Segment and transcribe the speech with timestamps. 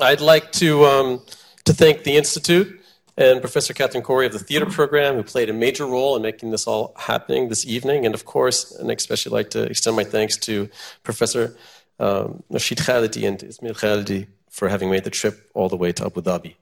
[0.00, 1.22] I'd like to um,
[1.64, 2.79] to thank the institute
[3.16, 6.50] and Professor Catherine Coray of the theater program, who played a major role in making
[6.50, 8.06] this all happening this evening.
[8.06, 10.68] And of course, and I especially like to extend my thanks to
[11.02, 11.56] Professor
[11.98, 16.22] um, Khalidi and Ismail Khalidi for having made the trip all the way to Abu
[16.22, 16.54] Dhabi.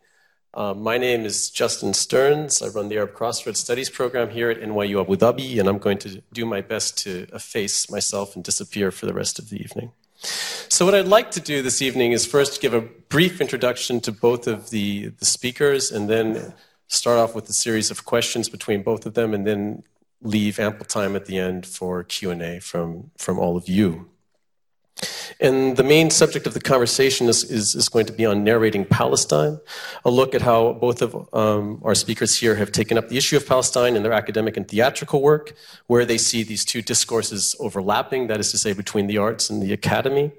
[0.55, 2.63] Um, my name is Justin Stearns.
[2.63, 5.99] I run the Arab Crossroads Studies program here at NYU Abu Dhabi, and I'm going
[5.99, 9.93] to do my best to efface myself and disappear for the rest of the evening.
[10.19, 14.13] So, what I'd like to do this evening is first give a brief introduction to
[14.13, 16.55] both of the, the speakers, and then
[16.89, 19.85] start off with a series of questions between both of them, and then
[20.21, 24.09] leave ample time at the end for Q&A from, from all of you.
[25.41, 28.85] And the main subject of the conversation is, is, is, going to be on narrating
[28.85, 29.61] Palestine,
[30.05, 33.37] a look at how both of um, our speakers here have taken up the issue
[33.37, 35.55] of Palestine in their academic and theatrical work,
[35.87, 39.63] where they see these two discourses overlapping, that is to say, between the arts and
[39.63, 40.33] the academy,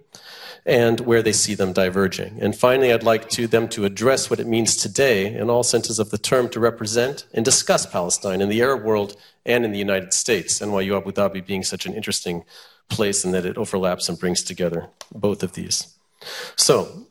[0.65, 2.37] and where they see them diverging.
[2.41, 5.99] And finally, I'd like to them to address what it means today, in all senses
[5.99, 9.79] of the term, to represent and discuss Palestine in the Arab world and in the
[9.79, 12.43] United States, NYU Abu Dhabi being such an interesting
[12.89, 15.95] place and that it overlaps and brings together both of these.
[16.55, 17.05] So,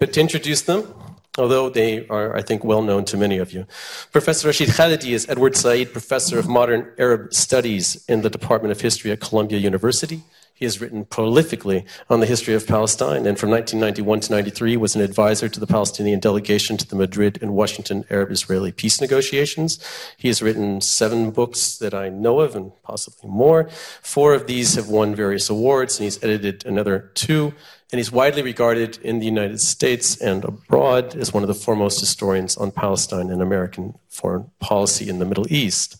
[0.00, 0.92] but to introduce them,
[1.38, 3.66] although they are, I think, well known to many of you.
[4.12, 8.80] Professor Rashid Khalidi is Edward Said Professor of Modern Arab Studies in the Department of
[8.80, 10.22] History at Columbia University.
[10.56, 14.96] He has written prolifically on the history of Palestine, and from 1991 to 93 was
[14.96, 19.78] an advisor to the Palestinian delegation to the Madrid and Washington Arab-Israeli peace negotiations.
[20.16, 23.68] He has written seven books that I know of, and possibly more.
[24.00, 27.52] Four of these have won various awards, and he's edited another two.
[27.92, 32.00] And he's widely regarded in the United States and abroad as one of the foremost
[32.00, 35.96] historians on Palestine and American foreign policy in the Middle East.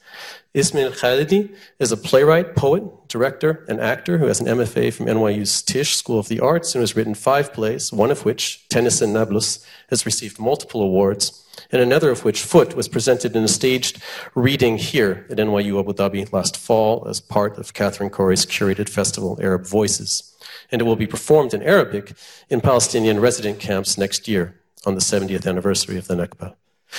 [0.56, 5.60] Ismail Khalidi is a playwright, poet, director, and actor who has an MFA from NYU's
[5.62, 9.12] Tisch School of the Arts and has written five plays, one of which, Tennis in
[9.12, 14.00] Nablus, has received multiple awards, and another of which, Foot, was presented in a staged
[14.34, 19.38] reading here at NYU Abu Dhabi last fall as part of Catherine Coray's curated festival,
[19.42, 20.35] Arab Voices.
[20.70, 22.14] And it will be performed in Arabic
[22.48, 26.54] in Palestinian resident camps next year on the 70th anniversary of the Nakba.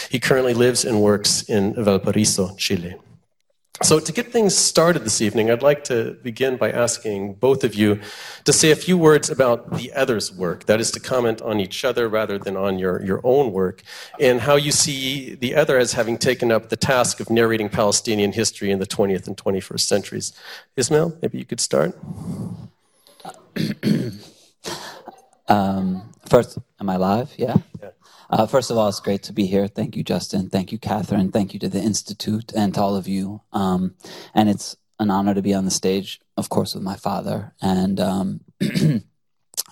[0.10, 2.96] He currently lives and works in Valparaiso, Chile.
[3.84, 7.76] So, to get things started this evening, I'd like to begin by asking both of
[7.76, 8.00] you
[8.46, 10.66] to say a few words about the other's work.
[10.66, 13.84] That is, to comment on each other rather than on your, your own work,
[14.20, 18.32] and how you see the other as having taken up the task of narrating Palestinian
[18.32, 20.34] history in the 20th and 21st centuries.
[20.76, 21.96] Ismail, maybe you could start.
[25.48, 27.34] um, first, am I live?
[27.38, 27.58] Yeah?
[27.82, 27.90] yeah.
[28.30, 29.68] Uh, first of all, it's great to be here.
[29.68, 30.50] Thank you, Justin.
[30.50, 31.32] Thank you, Catherine.
[31.32, 33.42] Thank you to the Institute and to all of you.
[33.54, 33.96] Um,
[34.34, 37.54] and it's an honor to be on the stage, of course, with my father.
[37.62, 38.42] And um,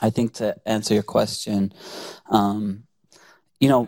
[0.01, 1.73] I think to answer your question,
[2.29, 2.83] um,
[3.59, 3.87] you know,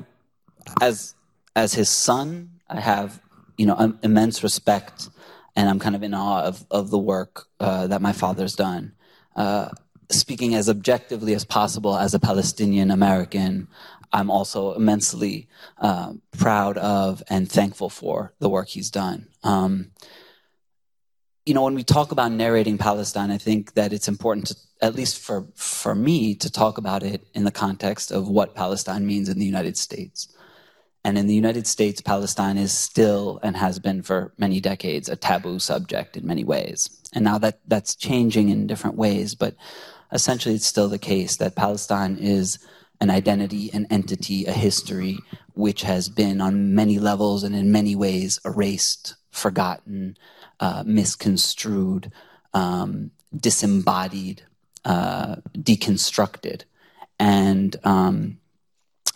[0.81, 1.15] as
[1.55, 3.21] as his son, I have
[3.57, 5.09] you know immense respect,
[5.55, 8.93] and I'm kind of in awe of of the work uh, that my father's done.
[9.35, 9.69] Uh,
[10.09, 13.67] speaking as objectively as possible as a Palestinian American,
[14.13, 15.47] I'm also immensely
[15.79, 19.27] uh, proud of and thankful for the work he's done.
[19.43, 19.91] Um,
[21.45, 24.95] you know, when we talk about narrating Palestine, I think that it's important to, at
[24.95, 29.29] least for, for me, to talk about it in the context of what Palestine means
[29.29, 30.27] in the United States.
[31.05, 35.15] And in the United States, Palestine is still and has been for many decades a
[35.15, 36.89] taboo subject in many ways.
[37.13, 39.55] And now that that's changing in different ways, but
[40.11, 42.59] essentially it's still the case that Palestine is
[42.99, 45.17] an identity, an entity, a history,
[45.53, 50.17] which has been on many levels and in many ways erased, forgotten,
[50.59, 52.11] uh, misconstrued,
[52.53, 54.41] um, disembodied,
[54.85, 56.63] uh, deconstructed,
[57.19, 58.37] and um,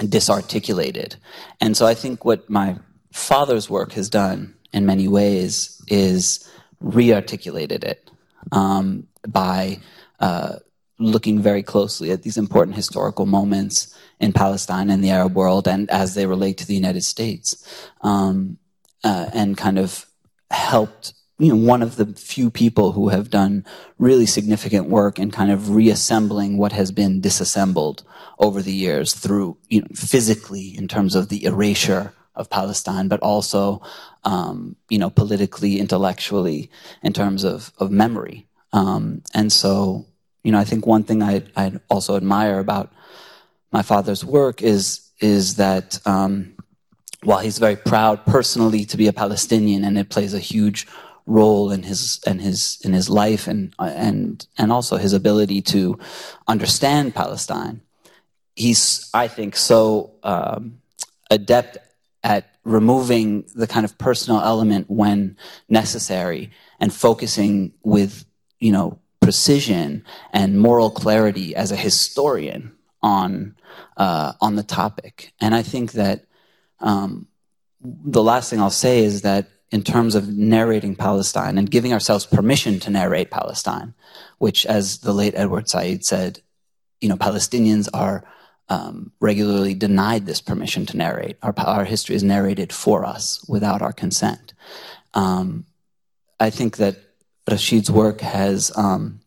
[0.08, 1.16] disarticulated.
[1.60, 2.78] And so I think what my
[3.12, 6.48] father's work has done in many ways is
[6.84, 8.10] rearticulated it
[8.52, 9.80] um, by
[10.20, 10.58] uh,
[11.02, 15.90] looking very closely at these important historical moments in Palestine and the Arab world and
[15.90, 17.66] as they relate to the United States,
[18.02, 18.58] um,
[19.04, 20.06] uh, and kind of
[20.52, 21.14] helped.
[21.40, 23.66] You know, one of the few people who have done
[23.98, 28.04] really significant work in kind of reassembling what has been disassembled
[28.38, 33.20] over the years through, you know, physically in terms of the erasure of Palestine, but
[33.22, 33.82] also,
[34.24, 36.70] um, you know, politically, intellectually,
[37.02, 38.48] in terms of, of memory.
[38.72, 40.06] Um, and so,
[40.44, 42.92] you know, I think one thing I, I also admire about
[43.72, 46.56] my father's work is, is that um,
[47.24, 50.88] while he's very proud personally to be a Palestinian and it plays a huge
[51.26, 55.98] role in his and his in his life and and and also his ability to
[56.48, 57.82] understand Palestine.
[58.56, 60.82] He's, I think, so um,
[61.30, 61.78] adept
[62.24, 65.38] at removing the kind of personal element when
[65.70, 68.26] necessary and focusing with
[68.60, 70.04] you know precision
[70.34, 73.56] and moral clarity as a historian on
[73.98, 75.34] uh, on the topic.
[75.40, 76.26] And I think that
[76.80, 77.28] um,
[77.82, 82.26] the last thing I'll say is that in terms of narrating Palestine and giving ourselves
[82.26, 83.94] permission to narrate Palestine,
[84.38, 86.42] which, as the late Edward Said said,
[87.00, 88.24] you know, Palestinians are
[88.70, 91.38] um, regularly denied this permission to narrate.
[91.42, 94.54] Our, our history is narrated for us without our consent.
[95.14, 95.66] Um,
[96.40, 96.98] I think that
[97.50, 99.22] Rashid's work has, um,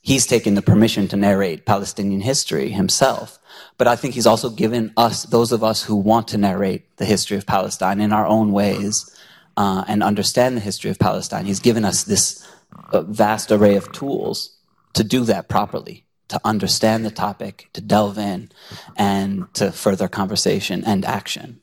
[0.00, 3.38] he's taken the permission to narrate Palestinian history himself.
[3.78, 7.04] But I think he's also given us, those of us who want to narrate the
[7.04, 9.16] history of Palestine in our own ways,
[9.56, 11.44] uh, and understand the history of Palestine.
[11.44, 12.46] He's given us this
[12.92, 14.56] uh, vast array of tools
[14.94, 18.50] to do that properly, to understand the topic, to delve in,
[18.96, 21.60] and to further conversation and action.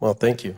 [0.00, 0.56] Well, thank you.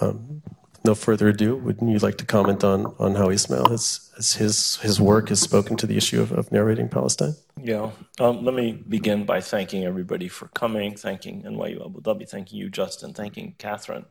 [0.00, 0.42] Um,
[0.84, 4.76] no further ado, wouldn't you like to comment on, on how Ismail has, has his,
[4.76, 7.34] his work has spoken to the issue of, of narrating Palestine?
[7.60, 7.90] Yeah.
[8.20, 12.68] Um, let me begin by thanking everybody for coming, thanking NYU Abu Dhabi, thanking you,
[12.68, 14.04] Justin, thanking Catherine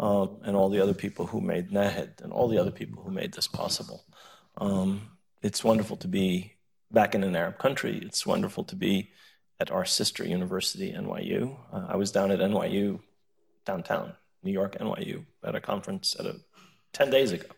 [0.00, 3.10] um, and all the other people who made Nahed and all the other people who
[3.10, 4.04] made this possible.
[4.58, 5.10] Um,
[5.42, 6.54] it's wonderful to be
[6.90, 8.00] back in an Arab country.
[8.02, 9.10] It's wonderful to be
[9.60, 11.56] at our sister university, NYU.
[11.72, 13.00] Uh, I was down at NYU
[13.64, 14.14] downtown,
[14.46, 16.36] New York, NYU, at a conference at a
[16.94, 17.48] 10 days ago.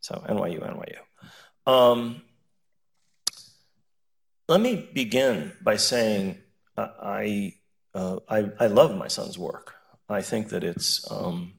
[0.00, 1.72] So NYU, NYU.
[1.72, 2.22] Um,
[4.48, 6.38] let me begin by saying
[6.76, 7.54] uh, I,
[7.94, 9.74] uh, I, I, love my son's work.
[10.08, 11.52] I think that it's um,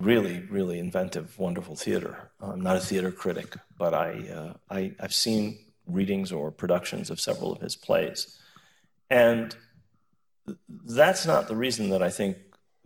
[0.00, 2.32] really, really inventive, wonderful theater.
[2.40, 7.20] I'm not a theater critic, but I, uh, I, have seen readings or productions of
[7.20, 8.38] several of his plays.
[9.08, 9.56] And
[10.68, 12.36] that's not the reason that I think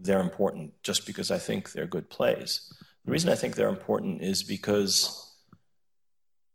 [0.03, 2.73] they're important, just because I think they're good plays.
[3.05, 5.33] The reason I think they're important is because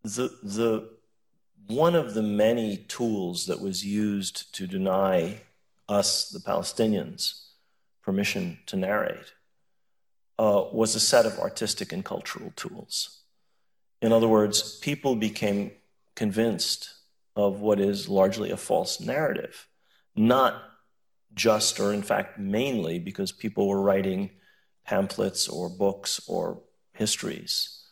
[0.04, 0.90] the, the,
[1.68, 5.42] one of the many tools that was used to deny
[5.90, 7.48] us, the Palestinians,
[8.02, 9.34] permission to narrate
[10.40, 13.22] uh, was a set of artistic and cultural tools.
[14.02, 15.72] In other words, people became
[16.16, 16.94] convinced
[17.36, 19.68] of what is largely a false narrative,
[20.16, 20.62] not
[21.38, 24.32] just or in fact mainly because people were writing
[24.86, 26.62] pamphlets or books or
[26.94, 27.86] histories,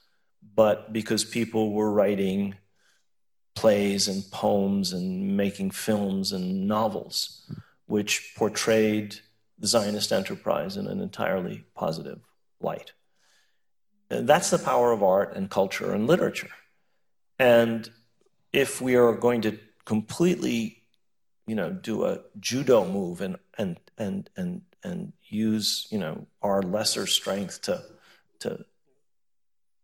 [0.56, 2.56] but because people were writing
[3.56, 7.50] plays and poems and making films and novels
[7.86, 9.16] which portrayed
[9.60, 12.20] the Zionist enterprise in an entirely positive
[12.60, 12.92] light.
[14.10, 16.50] That's the power of art and culture and literature.
[17.40, 17.90] And
[18.52, 20.84] if we are going to completely,
[21.48, 26.62] you know, do a judo move and and and and and use, you know, our
[26.62, 27.84] lesser strength to
[28.40, 28.66] to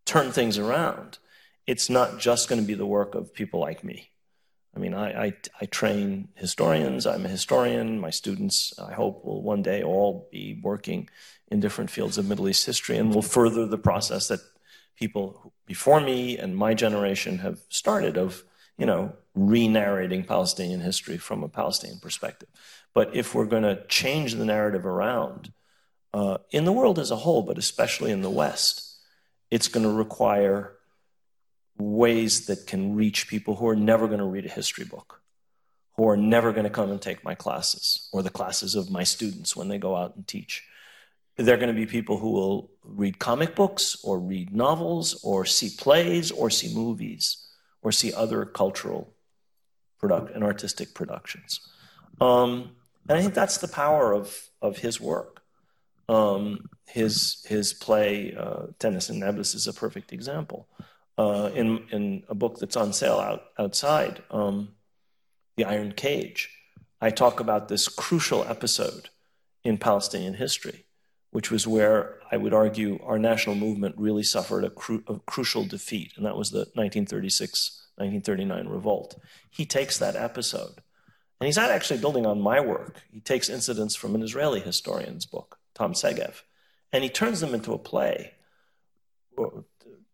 [0.06, 1.20] turn things around,
[1.66, 4.10] it's not just going to be the work of people like me.
[4.76, 7.06] I mean, I, I, I, train historians.
[7.06, 8.00] I'm a historian.
[8.00, 11.10] My students, I hope, will one day all be working
[11.50, 14.40] in different fields of Middle East history and will further the process that
[14.96, 18.44] people before me and my generation have started of,
[18.78, 22.50] you know, re-narrating Palestinian history from a Palestinian perspective.
[22.94, 25.54] But if we're going to change the narrative around
[26.14, 28.98] uh, in the world as a whole, but especially in the West,
[29.50, 30.74] it's going to require
[31.78, 35.22] ways that can reach people who are never going to read a history book,
[35.96, 39.04] who are never going to come and take my classes or the classes of my
[39.04, 40.64] students when they go out and teach.
[41.38, 45.70] They're going to be people who will read comic books or read novels or see
[45.76, 47.48] plays or see movies
[47.82, 49.14] or see other cultural
[50.02, 51.62] product and artistic productions.
[52.20, 52.72] Um,
[53.08, 55.42] and I think that's the power of, of his work.
[56.10, 60.68] Um, his, his play, uh, Tennis in Nablus, is a perfect example
[61.18, 64.70] uh, in, in a book that's on sale out, outside, um,
[65.56, 66.50] The Iron Cage.
[67.00, 69.10] I talk about this crucial episode
[69.64, 70.86] in Palestinian history,
[71.32, 75.64] which was where I would argue our national movement really suffered a, cru- a crucial
[75.66, 79.22] defeat, and that was the 1936 1939 revolt.
[79.50, 80.82] He takes that episode
[81.40, 83.02] And he's not actually building on my work.
[83.12, 86.42] He takes incidents from an Israeli historian's book, Tom Segev,
[86.94, 88.34] and he turns them into a play,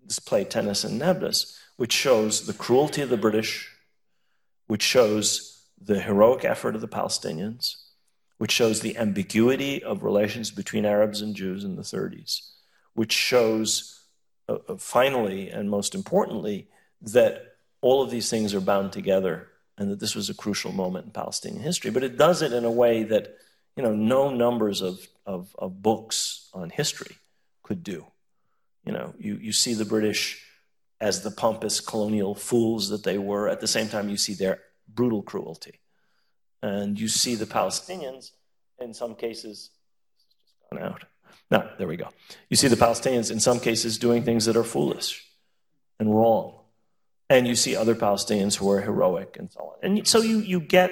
[0.05, 3.69] this play, Tennis and Nablus, which shows the cruelty of the British,
[4.67, 7.75] which shows the heroic effort of the Palestinians,
[8.37, 12.51] which shows the ambiguity of relations between Arabs and Jews in the 30s,
[12.93, 14.05] which shows,
[14.47, 16.69] uh, uh, finally and most importantly,
[17.01, 21.05] that all of these things are bound together and that this was a crucial moment
[21.05, 21.91] in Palestinian history.
[21.91, 23.37] But it does it in a way that
[23.77, 27.15] you know, no numbers of, of, of books on history
[27.61, 28.07] could do.
[28.83, 30.43] You know, you, you see the British
[30.99, 33.47] as the pompous colonial fools that they were.
[33.47, 35.79] At the same time, you see their brutal cruelty.
[36.63, 38.31] And you see the Palestinians,
[38.79, 39.69] in some cases,
[40.43, 41.03] just gone out.
[41.51, 42.09] No, there we go.
[42.49, 45.23] You see the Palestinians, in some cases, doing things that are foolish
[45.99, 46.56] and wrong.
[47.29, 49.75] And you see other Palestinians who are heroic and so on.
[49.83, 50.91] And so you, you get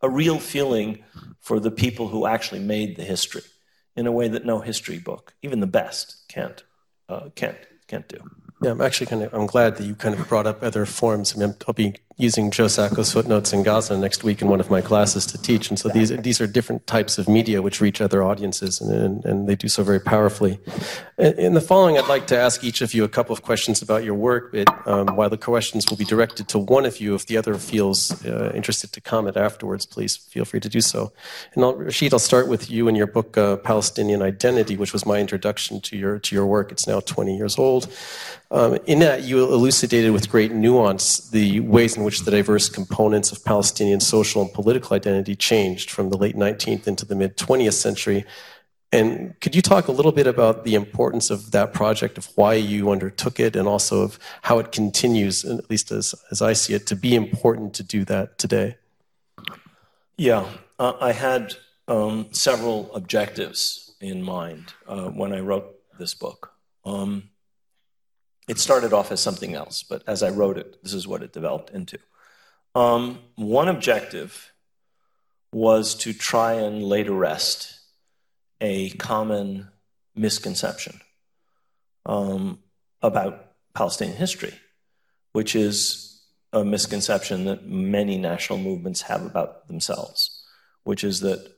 [0.00, 1.04] a real feeling
[1.40, 3.42] for the people who actually made the history
[3.96, 6.64] in a way that no history book, even the best, can't,
[7.08, 8.18] uh, can't, can't do.
[8.62, 11.36] Yeah, I'm actually kind of I'm glad that you kind of brought up other forms.
[11.36, 14.70] I mean, I'll be using Joe Sacco's footnotes in Gaza next week in one of
[14.70, 18.00] my classes to teach, and so these these are different types of media which reach
[18.00, 20.58] other audiences, and and, and they do so very powerfully.
[21.18, 24.02] In the following, I'd like to ask each of you a couple of questions about
[24.04, 24.52] your work.
[24.52, 27.54] But um, while the questions will be directed to one of you, if the other
[27.54, 31.12] feels uh, interested to comment afterwards, please feel free to do so.
[31.54, 35.06] And I'll, Rashid, I'll start with you and your book uh, Palestinian Identity, which was
[35.06, 36.72] my introduction to your to your work.
[36.72, 37.92] It's now 20 years old.
[38.50, 43.32] Um, in that, you elucidated with great nuance the ways in which the diverse components
[43.32, 47.74] of Palestinian social and political identity changed from the late 19th into the mid 20th
[47.74, 48.24] century.
[48.92, 52.54] And could you talk a little bit about the importance of that project, of why
[52.54, 56.74] you undertook it, and also of how it continues, at least as, as I see
[56.74, 58.76] it, to be important to do that today?
[60.16, 60.46] Yeah,
[60.78, 61.54] uh, I had
[61.88, 66.52] um, several objectives in mind uh, when I wrote this book.
[66.84, 67.30] Um,
[68.48, 71.32] it started off as something else, but as I wrote it, this is what it
[71.32, 71.98] developed into.
[72.74, 74.52] Um, one objective
[75.52, 77.78] was to try and lay to rest
[78.60, 79.68] a common
[80.14, 81.00] misconception
[82.06, 82.58] um,
[83.02, 84.54] about Palestinian history,
[85.32, 86.22] which is
[86.52, 90.44] a misconception that many national movements have about themselves,
[90.84, 91.52] which is that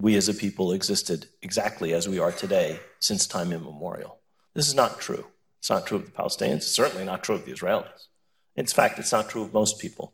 [0.00, 4.18] we as a people existed exactly as we are today since time immemorial.
[4.54, 5.26] This is not true.
[5.66, 6.58] It's not true of the Palestinians.
[6.58, 8.06] It's certainly not true of the Israelis.
[8.54, 10.12] In fact, it's not true of most people.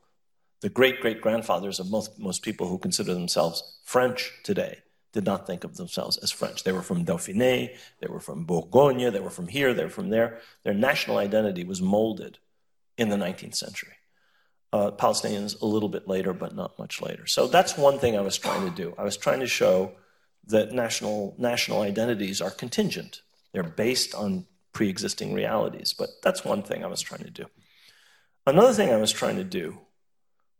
[0.62, 4.78] The great great grandfathers of most, most people who consider themselves French today
[5.12, 6.64] did not think of themselves as French.
[6.64, 10.09] They were from Dauphiné, they were from Bourgogne, they were from here, they were from
[10.09, 10.38] there.
[10.64, 12.38] Their national identity was molded
[12.97, 13.97] in the 19th century.
[14.73, 17.26] Uh, Palestinians a little bit later, but not much later.
[17.26, 18.94] So that's one thing I was trying to do.
[18.97, 19.92] I was trying to show
[20.47, 23.21] that national, national identities are contingent.
[23.52, 25.94] They're based on pre existing realities.
[25.96, 27.46] But that's one thing I was trying to do.
[28.46, 29.78] Another thing I was trying to do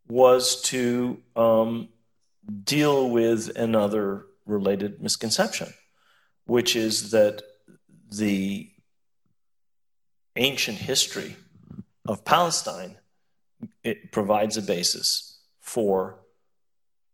[0.07, 1.89] was to um,
[2.63, 5.73] deal with another related misconception,
[6.45, 7.41] which is that
[8.09, 8.69] the
[10.35, 11.35] ancient history
[12.05, 12.97] of Palestine
[13.83, 16.19] it provides a basis for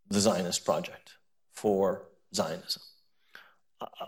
[0.10, 1.14] the Zionist project,
[1.52, 2.82] for Zionism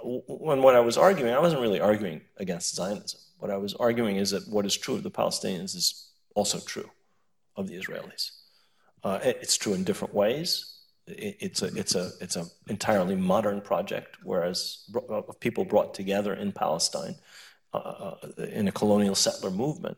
[0.04, 3.20] when what I was arguing, I wasn't really arguing against Zionism.
[3.40, 6.90] What I was arguing is that what is true of the Palestinians is also true
[7.56, 8.32] of the Israelis.
[9.04, 10.78] Uh, it's true in different ways.
[11.08, 16.52] It's a it's a it's an entirely modern project, whereas uh, people brought together in
[16.52, 17.16] Palestine
[17.74, 19.98] uh, uh, in a colonial settler movement.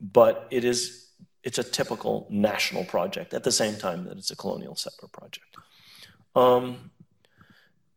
[0.00, 1.08] But it is
[1.42, 5.56] it's a typical national project at the same time that it's a colonial settler project.
[6.36, 6.90] Um,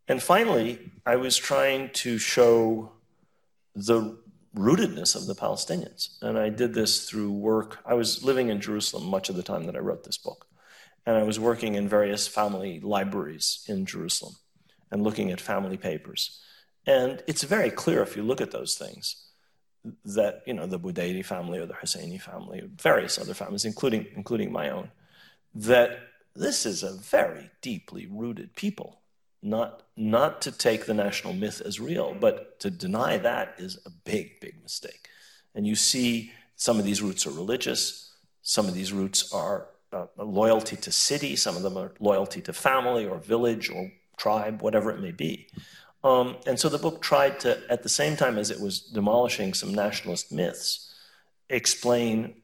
[0.07, 2.91] and finally, I was trying to show
[3.75, 4.17] the
[4.55, 6.21] rootedness of the Palestinians.
[6.21, 7.79] And I did this through work.
[7.85, 10.47] I was living in Jerusalem much of the time that I wrote this book.
[11.05, 14.35] And I was working in various family libraries in Jerusalem
[14.91, 16.41] and looking at family papers.
[16.85, 19.27] And it's very clear if you look at those things
[20.05, 24.07] that, you know, the Budairi family or the Husseini family, or various other families, including,
[24.15, 24.91] including my own,
[25.53, 25.99] that
[26.35, 29.01] this is a very deeply rooted people
[29.41, 33.89] not, not to take the national myth as real, but to deny that is a
[33.89, 35.07] big, big mistake.
[35.53, 40.07] And you see some of these roots are religious, some of these roots are uh,
[40.17, 44.91] loyalty to city, some of them are loyalty to family or village or tribe, whatever
[44.91, 45.47] it may be.
[46.03, 49.53] Um, and so the book tried to, at the same time as it was demolishing
[49.53, 50.93] some nationalist myths,
[51.49, 52.35] explain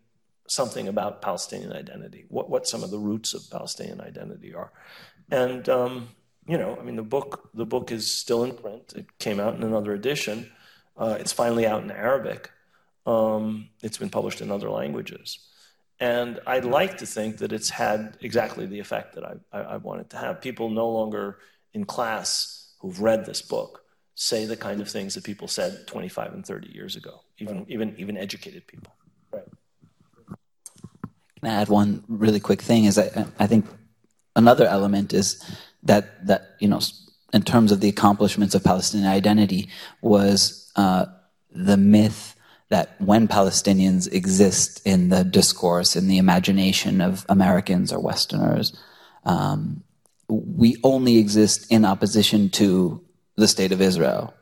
[0.48, 4.72] something about Palestinian identity, what, what some of the roots of Palestinian identity are.
[5.32, 6.10] And, um,
[6.48, 8.94] you know, I mean, the book, the book is still in print.
[8.96, 10.52] It came out in another edition.
[10.98, 12.52] Uh, it's finally out in Arabic.
[13.06, 15.40] Um, it's been published in other languages.
[16.00, 19.78] And I'd like to think that it's had exactly the effect that I, I, I
[19.78, 20.42] wanted to have.
[20.42, 21.40] People no longer
[21.74, 23.84] in class who've read this book
[24.16, 27.66] say the kind of things that people said 25 and 30 years ago, even, right.
[27.70, 28.94] even, even educated people.
[29.32, 29.44] Right.
[31.40, 32.86] Can I add one really quick thing?
[32.86, 33.66] Is I, I think
[34.36, 35.44] another element is
[35.84, 36.80] that, that, you know,
[37.34, 39.70] in terms of the accomplishments of Palestinian identity,
[40.02, 41.06] was uh,
[41.52, 42.36] the myth
[42.70, 48.76] that when Palestinians exist in the discourse, in the imagination of Americans or Westerners,
[49.26, 49.84] um,
[50.28, 53.04] we only exist in opposition to
[53.36, 54.34] the state of Israel.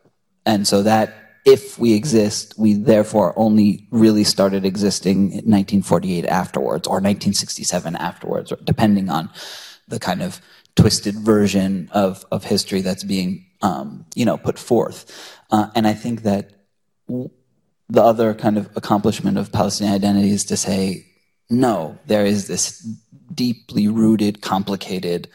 [0.45, 6.87] And so that if we exist, we therefore only really started existing in 1948 afterwards
[6.87, 9.29] or 1967 afterwards, depending on
[9.87, 10.39] the kind of
[10.75, 15.39] twisted version of, of history that's being um, you know put forth.
[15.51, 16.51] Uh, and I think that
[17.07, 21.05] the other kind of accomplishment of Palestinian identity is to say,
[21.49, 22.79] no, there is this
[23.33, 25.27] deeply rooted, complicated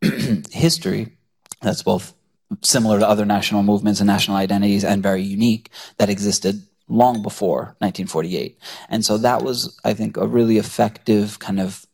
[0.52, 1.16] history
[1.62, 2.14] that's both
[2.62, 7.74] similar to other national movements and national identities and very unique that existed long before
[7.80, 8.58] 1948.
[8.88, 11.86] And so that was, I think, a really effective kind of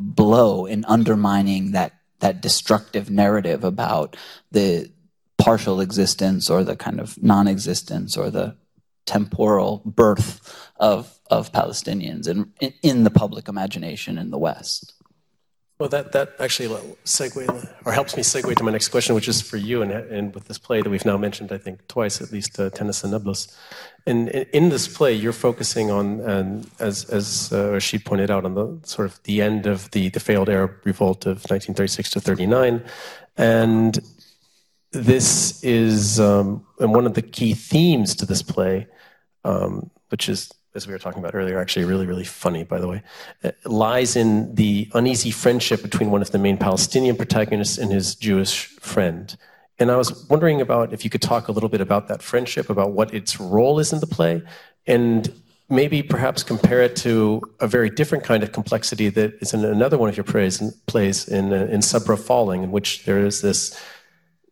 [0.00, 4.16] blow in undermining that that destructive narrative about
[4.50, 4.90] the
[5.36, 8.56] partial existence or the kind of non-existence or the
[9.06, 14.94] temporal birth of of Palestinians in, in the public imagination in the West.
[15.78, 16.68] Well, that, that actually
[17.04, 20.34] segue or helps me segue to my next question, which is for you, and, and
[20.34, 23.12] with this play that we've now mentioned, I think twice at least, uh, Tennis in
[23.12, 23.56] Nablus.
[24.04, 28.54] And in this play, you're focusing on, and as as uh, Rashid pointed out, on
[28.54, 32.82] the sort of the end of the the failed Arab revolt of 1936 to 39,
[33.36, 34.00] and
[34.90, 38.88] this is um, and one of the key themes to this play,
[39.44, 42.88] um, which is as we were talking about earlier, actually really, really funny, by the
[42.88, 43.02] way,
[43.44, 48.14] uh, lies in the uneasy friendship between one of the main Palestinian protagonists and his
[48.14, 49.36] Jewish friend.
[49.78, 52.70] And I was wondering about if you could talk a little bit about that friendship,
[52.70, 54.40] about what its role is in the play,
[54.86, 55.30] and
[55.68, 59.98] maybe perhaps compare it to a very different kind of complexity that is in another
[59.98, 63.78] one of your plays, plays in, uh, in Sabra Falling, in which there is this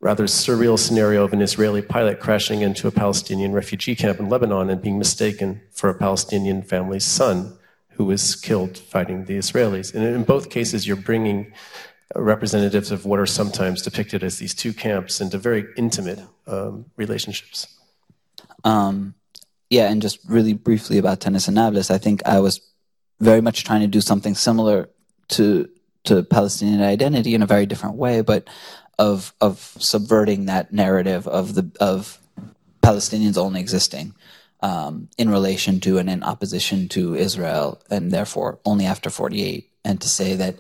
[0.07, 4.71] rather surreal scenario of an Israeli pilot crashing into a Palestinian refugee camp in Lebanon
[4.71, 7.59] and being mistaken for a Palestinian family's son
[7.95, 9.93] who was killed fighting the Israelis.
[9.93, 11.53] And in both cases, you're bringing
[12.15, 17.67] representatives of what are sometimes depicted as these two camps into very intimate um, relationships.
[18.63, 19.17] Um,
[19.71, 22.61] yeah, and just really briefly about Tennis in Nablus, I think I was
[23.19, 24.89] very much trying to do something similar
[25.31, 25.69] to
[26.05, 28.49] to Palestinian identity in a very different way, but
[28.99, 32.19] of of subverting that narrative of the of
[32.83, 34.15] Palestinians only existing
[34.61, 40.01] um, in relation to and in opposition to Israel, and therefore only after 48, and
[40.01, 40.57] to say that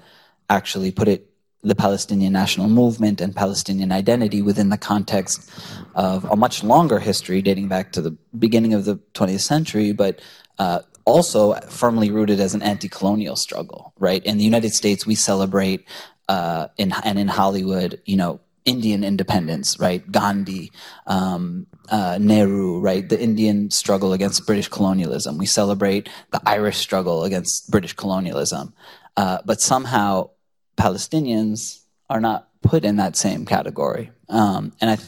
[0.51, 1.31] actually put it
[1.62, 5.51] the Palestinian national movement and Palestinian identity within the context
[5.94, 10.20] of a much longer history dating back to the beginning of the 20th century, but
[10.61, 14.25] uh, also firmly rooted as an anti-colonial struggle, right?
[14.25, 15.85] In the United States, we celebrate
[16.29, 20.11] uh, in, and in Hollywood, you know, Indian independence, right?
[20.11, 20.73] Gandhi,
[21.07, 23.09] um, uh, Nehru, right?
[23.09, 25.39] The Indian struggle against British colonialism.
[25.39, 28.75] We celebrate the Irish struggle against British colonialism.
[29.17, 30.31] Uh, but somehow
[30.77, 34.11] Palestinians are not put in that same category.
[34.29, 34.99] Um, and I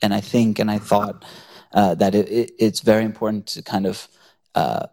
[0.00, 1.24] and I think and I thought
[1.72, 4.08] uh, that it, it, it's very important to kind of
[4.54, 4.86] uh,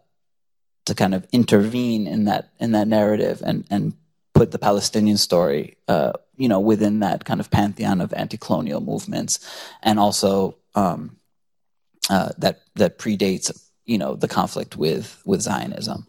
[0.84, 3.94] to kind of intervene in that in that narrative and and
[4.36, 9.40] put the Palestinian story, uh, you know, within that kind of pantheon of anti-colonial movements,
[9.82, 11.16] and also um,
[12.10, 13.50] uh, that that predates,
[13.86, 16.06] you know, the conflict with with Zionism.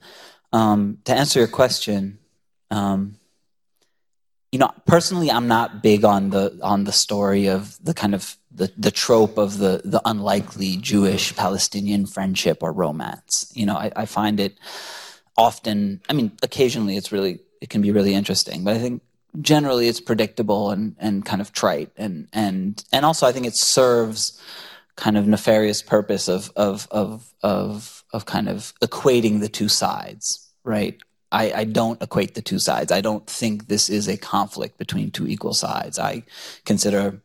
[0.52, 2.20] Um, to answer your question,
[2.70, 3.18] um,
[4.52, 8.38] you know, personally, I'm not big on the on the story of the kind of
[8.52, 13.52] the, the trope of the the unlikely Jewish Palestinian friendship or romance.
[13.56, 14.58] You know, I, I find it
[15.38, 16.02] often.
[16.10, 18.64] I mean, occasionally it's really it can be really interesting.
[18.64, 19.02] But I think
[19.42, 23.56] generally it's predictable and, and kind of trite and and and also I think it
[23.56, 24.42] serves
[24.96, 30.50] kind of nefarious purpose of of of of of kind of equating the two sides,
[30.64, 30.98] right?
[31.32, 32.92] I, I don't equate the two sides.
[32.92, 36.00] I don't think this is a conflict between two equal sides.
[36.00, 36.24] I
[36.64, 37.22] consider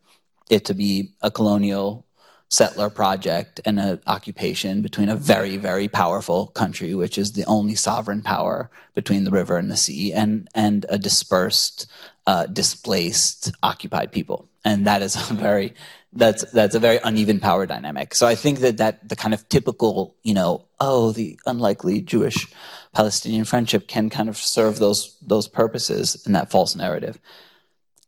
[0.49, 2.05] it to be a colonial
[2.53, 7.73] settler project and an occupation between a very, very powerful country, which is the only
[7.73, 11.87] sovereign power between the river and the sea, and, and a dispersed,
[12.27, 14.47] uh, displaced, occupied people.
[14.63, 15.73] And that is a very,
[16.13, 18.13] that's, that's a very uneven power dynamic.
[18.13, 22.47] So I think that, that the kind of typical, you know, oh, the unlikely Jewish
[22.93, 27.17] Palestinian friendship can kind of serve those, those purposes in that false narrative.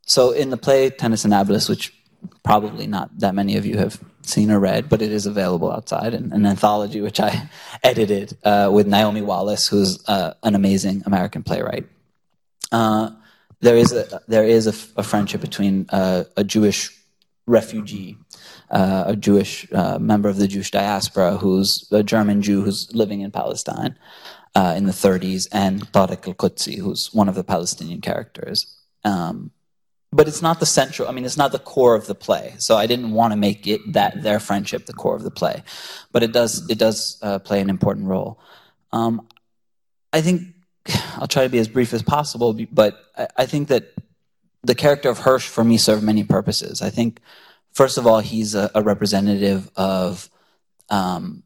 [0.05, 1.91] So in the play Tennis in Nablus, which
[2.43, 6.13] probably not that many of you have seen or read, but it is available outside,
[6.13, 7.49] and an anthology which I
[7.83, 11.85] edited uh, with Naomi Wallace, who's uh, an amazing American playwright.
[12.71, 13.11] Uh,
[13.61, 16.91] there is a there is a, friendship between uh, a Jewish
[17.47, 18.17] refugee,
[18.69, 23.21] uh, a Jewish uh, member of the Jewish diaspora, who's a German Jew who's living
[23.21, 23.97] in Palestine
[24.55, 28.73] in the 30s, and Tariq al-Qudsi, who's one of the Palestinian characters.
[29.03, 29.51] Um,
[30.15, 32.55] but it's not the central i mean it's not the core of the play.
[32.57, 35.63] So i didn't want to make it that their friendship the core of the play.
[36.11, 38.39] But it does it does uh, play an important role.
[38.91, 39.27] Um,
[40.13, 40.39] i think
[41.19, 43.93] i'll try to be as brief as possible but I, I, think that
[44.63, 46.81] the character of hirsch for me served many purposes.
[46.81, 47.19] I think
[47.73, 50.29] first of all he's a, a representative of
[50.89, 51.43] um,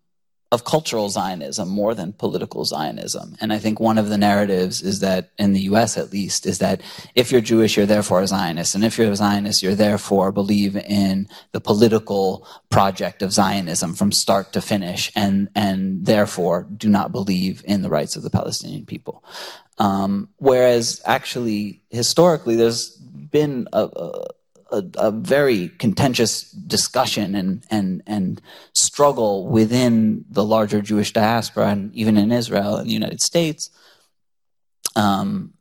[0.51, 3.35] of cultural Zionism more than political Zionism.
[3.39, 6.57] And I think one of the narratives is that, in the US at least, is
[6.57, 6.81] that
[7.13, 8.73] if you're Jewish, you're therefore a Zionist.
[8.73, 14.11] And if you're a Zionist, you're therefore believe in the political project of Zionism from
[14.11, 18.85] start to finish, and, and therefore do not believe in the rights of the Palestinian
[18.85, 19.23] people.
[19.77, 24.25] Um, whereas actually, historically, there's been a, a
[24.71, 28.41] a, a, very contentious discussion and, and, and
[28.73, 33.69] struggle within the larger Jewish diaspora and even in Israel and the United States.
[34.95, 35.53] Um,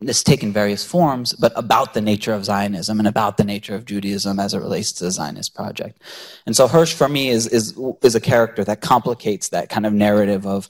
[0.00, 3.84] it's taken various forms, but about the nature of Zionism and about the nature of
[3.84, 6.02] Judaism as it relates to the Zionist project.
[6.46, 9.92] And so Hirsch, for me, is, is, is a character that complicates that kind of
[9.92, 10.68] narrative of,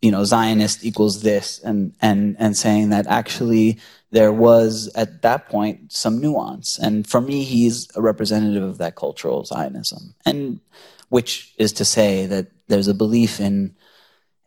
[0.00, 3.78] you know, Zionist equals this, and, and, and saying that actually
[4.10, 6.78] there was at that point some nuance.
[6.78, 10.60] And for me, he's a representative of that cultural Zionism, and
[11.08, 13.76] which is to say that there's a belief in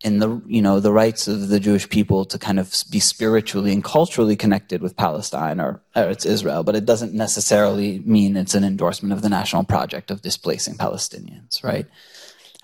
[0.04, 3.71] in the you know the rights of the Jewish people to kind of be spiritually
[3.71, 8.56] and culturally connected with Palestine or, or it's Israel, but it doesn't necessarily mean it's
[8.56, 11.88] an endorsement of the national project of displacing Palestinians, right?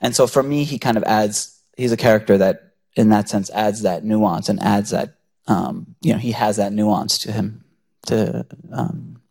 [0.01, 3.49] And so for me, he kind of adds he's a character that in that sense
[3.51, 5.15] adds that nuance and adds that
[5.49, 7.65] um, you know, he has that nuance to him.
[8.05, 9.21] To um,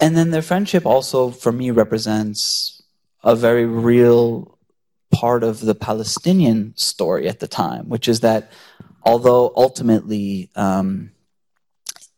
[0.00, 2.82] and then their friendship also, for me, represents
[3.22, 4.58] a very real
[5.12, 8.50] part of the Palestinian story at the time, which is that
[9.02, 11.12] although ultimately um,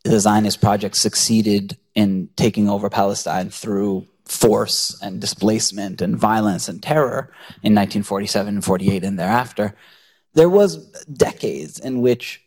[0.05, 6.83] the Zionist project succeeded in taking over Palestine through force and displacement and violence and
[6.83, 7.31] terror
[7.63, 9.75] in 1947 and 48 and thereafter,
[10.35, 12.43] there was decades in which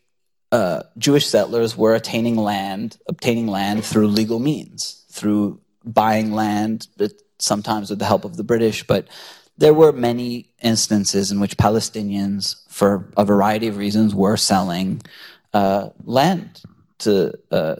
[0.51, 6.87] uh, Jewish settlers were attaining land, obtaining land through legal means, through buying land,
[7.39, 8.85] sometimes with the help of the British.
[8.85, 9.07] But
[9.57, 15.01] there were many instances in which Palestinians, for a variety of reasons, were selling
[15.53, 16.61] uh, land
[16.99, 17.75] to uh,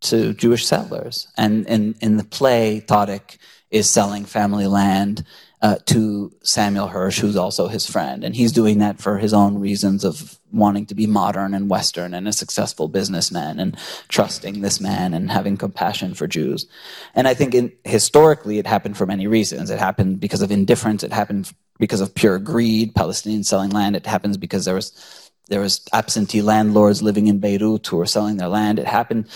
[0.00, 1.28] to Jewish settlers.
[1.36, 3.38] And in in the play, Tariq
[3.70, 5.24] is selling family land
[5.62, 8.24] uh, to Samuel Hirsch, who's also his friend.
[8.24, 12.14] And he's doing that for his own reasons of wanting to be modern and Western
[12.14, 13.76] and a successful businessman and
[14.08, 16.66] trusting this man and having compassion for Jews.
[17.14, 19.70] And I think in, historically it happened for many reasons.
[19.70, 21.02] It happened because of indifference.
[21.02, 23.96] It happened because of pure greed, Palestinians selling land.
[23.96, 28.36] It happens because there was, there was absentee landlords living in Beirut who were selling
[28.36, 28.78] their land.
[28.78, 29.28] It happened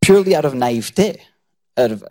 [0.00, 1.22] purely out of naivete,
[1.76, 2.04] out of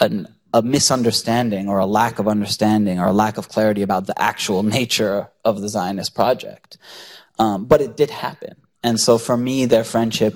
[0.00, 4.20] an a misunderstanding or a lack of understanding or a lack of clarity about the
[4.20, 6.78] actual nature of the Zionist project.
[7.40, 8.54] Um, but it did happen.
[8.82, 10.34] And so for me, their friendship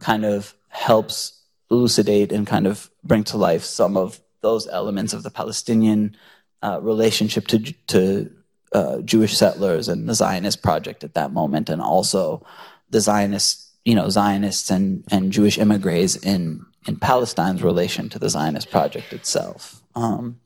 [0.00, 5.22] kind of helps elucidate and kind of bring to life some of those elements of
[5.22, 6.14] the Palestinian
[6.62, 8.30] uh, relationship to, to
[8.72, 12.44] uh, Jewish settlers and the Zionist project at that moment, and also
[12.90, 18.28] the Zionist, you know, Zionists and, and Jewish immigrants in in Palestine's relation to the
[18.28, 19.82] Zionist project itself.
[19.94, 20.40] Um,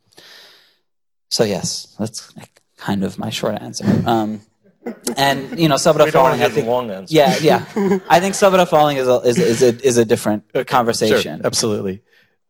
[1.31, 2.33] so yes, that's
[2.77, 3.87] kind of my short answer.
[4.07, 4.43] Um,
[5.17, 6.43] and you know, Sabra falling.
[6.43, 7.15] I think, long answer.
[7.15, 7.99] Yeah, yeah.
[8.09, 11.39] I think Sabra falling is a, is, is a is a different conversation.
[11.39, 12.03] Sure, absolutely.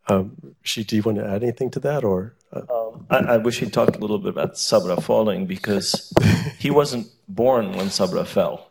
[0.08, 2.36] Um, she, do you want to add anything to that, or?
[2.52, 2.60] Uh?
[2.70, 6.12] Um, I, I, wish he talked a little bit about Sabra falling because
[6.58, 8.70] he wasn't born when Sabra fell,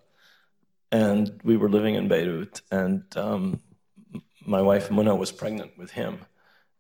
[0.92, 3.60] and we were living in Beirut, and um,
[4.46, 6.20] my wife Muna was pregnant with him,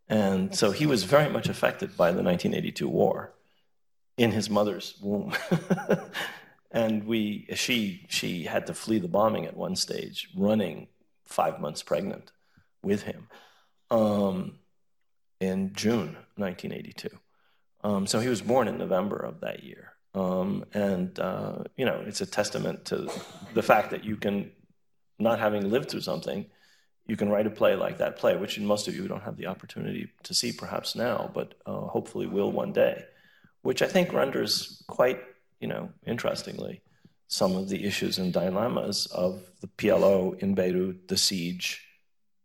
[0.07, 3.33] And so he was very much affected by the 1982 war
[4.17, 5.33] in his mother's womb.
[6.75, 10.87] and we, she, she had to flee the bombing at one stage, running
[11.23, 12.33] five months pregnant
[12.83, 13.29] with him
[13.89, 14.59] um,
[15.39, 17.09] in June 1982.
[17.81, 19.93] Um, so he was born in November of that year.
[20.13, 23.09] Um, and, uh, you know, it's a testament to
[23.53, 24.51] the fact that you can,
[25.17, 26.45] not having lived through something,
[27.07, 29.47] you can write a play like that play, which most of you don't have the
[29.47, 33.05] opportunity to see perhaps now, but uh, hopefully will one day,
[33.61, 35.21] which I think renders quite,
[35.59, 36.81] you know, interestingly,
[37.27, 41.85] some of the issues and dilemmas of the PLO in Beirut, the siege,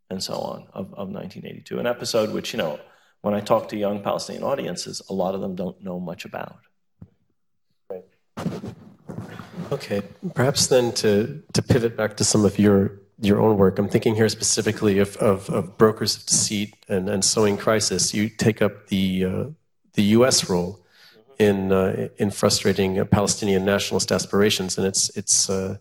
[0.08, 1.78] and so on of, of 1982.
[1.78, 2.80] An episode which, you know,
[3.20, 6.58] when I talk to young Palestinian audiences, a lot of them don't know much about.
[9.70, 10.02] Okay,
[10.34, 13.78] perhaps then to, to pivot back to some of your your own work.
[13.78, 18.14] I'm thinking here specifically of, of, of brokers of deceit and, and sowing crisis.
[18.14, 19.44] You take up the uh,
[19.92, 20.48] the U.S.
[20.48, 20.79] role
[21.40, 25.78] in uh, in frustrating uh, Palestinian nationalist aspirations, and it's it's uh,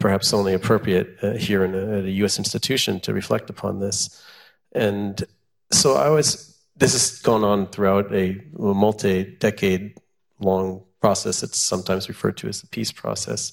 [0.00, 2.38] perhaps only appropriate uh, here in a, at a U.S.
[2.38, 4.22] institution to reflect upon this.
[4.72, 5.24] And
[5.70, 6.48] so I was.
[6.76, 10.00] This has gone on throughout a multi-decade
[10.40, 11.42] long process.
[11.42, 13.52] It's sometimes referred to as the peace process.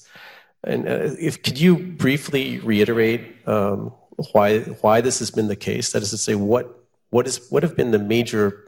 [0.64, 3.92] And if could you briefly reiterate um,
[4.32, 5.92] why why this has been the case?
[5.92, 8.67] That is to say, what what is what have been the major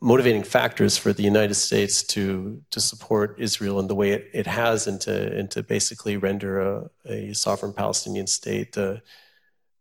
[0.00, 4.46] motivating factors for the United States to to support Israel in the way it, it
[4.46, 8.96] has, and to and to basically render a, a sovereign Palestinian state, uh,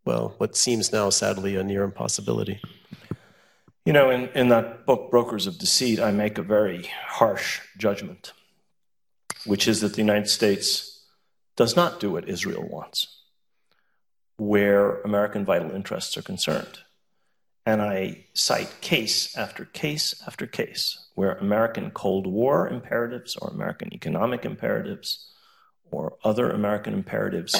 [0.06, 2.60] well, what seems now sadly a near impossibility.
[3.86, 8.32] You know, in, in that book, Brokers of Deceit, I make a very harsh judgment
[9.46, 11.06] which is that the United States
[11.56, 13.22] does not do what Israel wants,
[14.38, 16.80] where American vital interests are concerned.
[17.66, 23.94] And I cite case after case after case where American Cold War imperatives or American
[23.94, 25.30] economic imperatives
[25.90, 27.56] or other American imperatives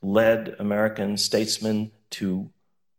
[0.00, 2.50] led American statesmen to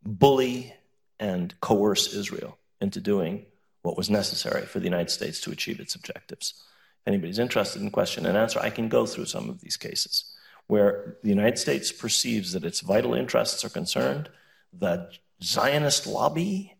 [0.04, 0.74] bully
[1.18, 3.46] and coerce Israel into doing
[3.82, 6.54] what was necessary for the United States to achieve its objectives.
[7.00, 10.36] If anybody's interested in question and answer, I can go through some of these cases
[10.66, 14.28] where the United States perceives that its vital interests are concerned,
[14.72, 15.10] the
[15.42, 16.76] Zionist lobby,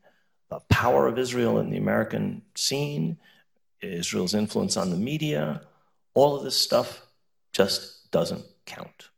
[0.48, 3.18] the power of Israel in the American scene,
[3.80, 5.62] Israel's influence on the media,
[6.14, 7.06] all of this stuff
[7.52, 9.08] just doesn't count.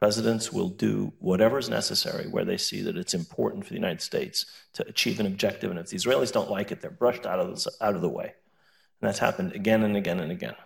[0.00, 4.02] Presidents will do whatever is necessary where they see that it's important for the United
[4.02, 5.70] States to achieve an objective.
[5.70, 8.08] And if the Israelis don't like it, they're brushed out of the, out of the
[8.08, 8.34] way.
[9.00, 10.56] And that's happened again and again and again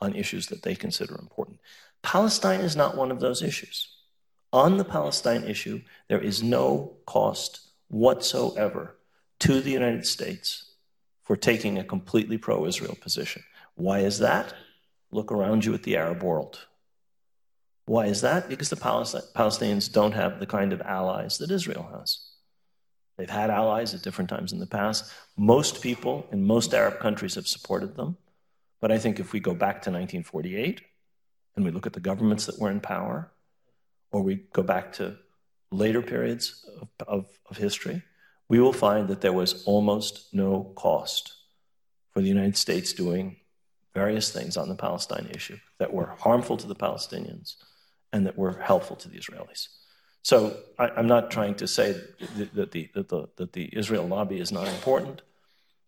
[0.00, 1.58] on issues that they consider important.
[2.02, 3.95] Palestine is not one of those issues.
[4.56, 8.96] On the Palestine issue, there is no cost whatsoever
[9.40, 10.72] to the United States
[11.22, 13.42] for taking a completely pro Israel position.
[13.74, 14.54] Why is that?
[15.10, 16.66] Look around you at the Arab world.
[17.84, 18.48] Why is that?
[18.48, 22.20] Because the Palestinians don't have the kind of allies that Israel has.
[23.18, 25.12] They've had allies at different times in the past.
[25.36, 28.16] Most people in most Arab countries have supported them.
[28.80, 30.80] But I think if we go back to 1948
[31.56, 33.30] and we look at the governments that were in power,
[34.16, 35.14] or we go back to
[35.70, 38.02] later periods of, of, of history,
[38.48, 41.34] we will find that there was almost no cost
[42.12, 43.36] for the United States doing
[43.92, 47.56] various things on the Palestine issue that were harmful to the Palestinians
[48.10, 49.68] and that were helpful to the Israelis.
[50.22, 54.40] So I, am not trying to say that the, that, the, that the Israel lobby
[54.40, 55.20] is not important.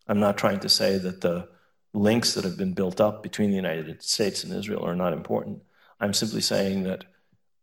[0.06, 1.48] I'm not trying to say that the
[1.94, 5.62] links that have been built up between the United States and Israel are not important.
[5.98, 7.06] I'm simply saying that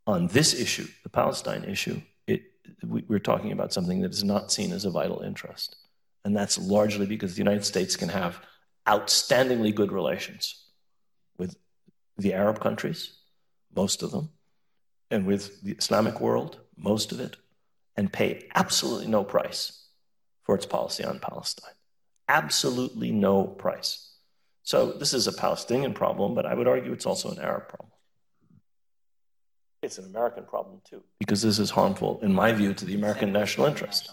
[0.08, 2.44] on this issue, the Palestine issue, it,
[2.84, 5.76] we, we're talking about something that is not seen as a vital interest.
[6.24, 8.42] And that's largely because the United States can have
[8.88, 10.66] outstandingly good relations
[11.38, 11.56] with
[12.18, 13.18] the Arab countries,
[13.76, 14.30] most of them,
[15.12, 17.38] and with the Islamic world, most of it,
[17.96, 19.88] and pay absolutely no price
[20.44, 21.74] for its policy on Palestine.
[22.28, 24.14] Absolutely no price.
[24.64, 27.92] So this is a Palestinian problem, but I would argue it's also an Arab problem.
[29.86, 33.32] It's an American problem too, because this is harmful, in my view, to the American
[33.32, 34.10] national interest.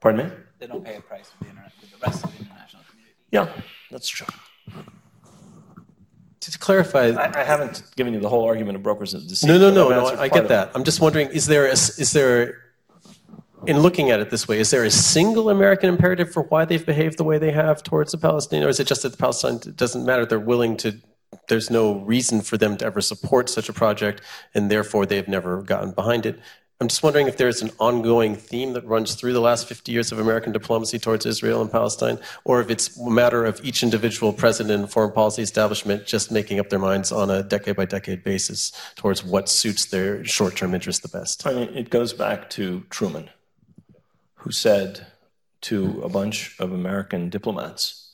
[0.00, 0.34] Pardon me?
[0.58, 3.14] They don't pay a price with the, with the rest of the international community.
[3.30, 3.48] Yeah,
[3.90, 4.26] that's true
[6.52, 9.48] to clarify, I, I, haven't given you the whole argument of brokers and deceit.
[9.48, 10.06] No, no, no, no.
[10.18, 10.70] I get that.
[10.74, 12.62] I'm just wondering: is there a, is there,
[13.66, 16.84] in looking at it this way, is there a single American imperative for why they've
[16.84, 19.58] behaved the way they have towards the Palestinians, or is it just that the Palestine
[19.74, 20.24] doesn't matter?
[20.24, 21.00] They're willing to.
[21.48, 24.20] There's no reason for them to ever support such a project,
[24.54, 26.38] and therefore they've never gotten behind it.
[26.78, 30.12] I'm just wondering if there's an ongoing theme that runs through the last 50 years
[30.12, 34.30] of American diplomacy towards Israel and Palestine, or if it's a matter of each individual
[34.30, 38.22] president and foreign policy establishment just making up their minds on a decade by decade
[38.22, 41.46] basis towards what suits their short term interests the best.
[41.46, 43.30] I mean, it goes back to Truman,
[44.34, 45.06] who said
[45.62, 48.05] to a bunch of American diplomats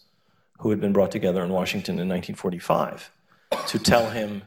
[0.63, 3.11] who had been brought together in Washington in 1945
[3.67, 4.43] to tell him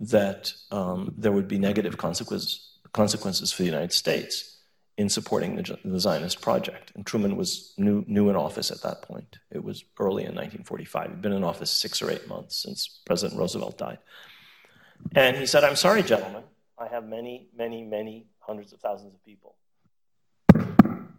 [0.00, 4.58] that um, there would be negative consequences consequences for the United States
[4.96, 6.92] in supporting the, the Zionist project.
[6.94, 9.38] And Truman was new, new in office at that point.
[9.50, 11.10] It was early in 1945.
[11.10, 13.98] He'd been in office six or eight months since President Roosevelt died.
[15.16, 16.44] And he said, I'm sorry, gentlemen.
[16.78, 19.56] I have many, many, many hundreds of thousands of people.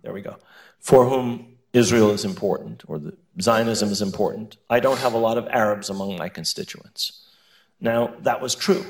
[0.01, 0.37] There we go.
[0.79, 3.01] For whom Israel is important, or
[3.41, 4.55] Zionism is important.
[4.69, 7.27] I don't have a lot of Arabs among my constituents.
[7.81, 8.85] Now, that was true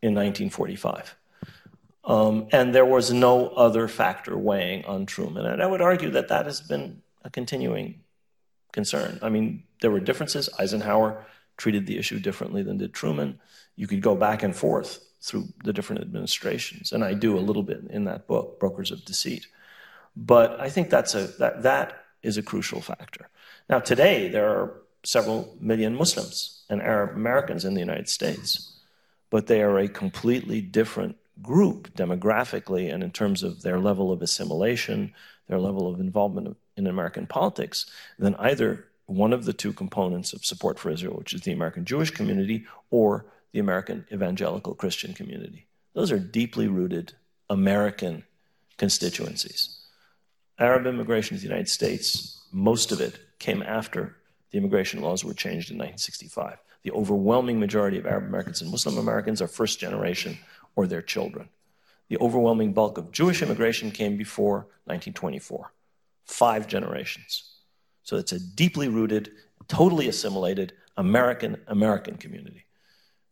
[0.00, 1.16] in 1945.
[2.04, 5.44] Um, and there was no other factor weighing on Truman.
[5.44, 8.00] And I would argue that that has been a continuing
[8.72, 9.18] concern.
[9.22, 10.48] I mean, there were differences.
[10.56, 13.40] Eisenhower treated the issue differently than did Truman.
[13.74, 17.62] You could go back and forth through the different administrations, and I do a little
[17.62, 19.46] bit in that book, Brokers of Deceit.
[20.16, 23.28] But I think that's a, that, that is a crucial factor.
[23.68, 28.78] Now, today, there are several million Muslims and Arab Americans in the United States,
[29.30, 34.20] but they are a completely different group demographically and in terms of their level of
[34.20, 35.12] assimilation,
[35.48, 37.86] their level of involvement in American politics,
[38.18, 41.84] than either one of the two components of support for Israel, which is the American
[41.84, 45.66] Jewish community or the American evangelical Christian community.
[45.94, 47.14] Those are deeply rooted
[47.48, 48.24] American
[48.76, 49.79] constituencies.
[50.60, 54.16] Arab immigration to the United States, most of it came after
[54.50, 56.58] the immigration laws were changed in 1965.
[56.82, 60.38] The overwhelming majority of Arab Americans and Muslim Americans are first generation
[60.76, 61.48] or their children.
[62.08, 65.72] The overwhelming bulk of Jewish immigration came before 1924,
[66.26, 67.52] five generations.
[68.02, 69.30] So it's a deeply rooted,
[69.68, 72.66] totally assimilated American American community,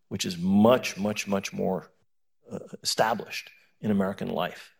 [0.08, 1.90] which is much, much, much more
[2.50, 4.72] uh, established in American life.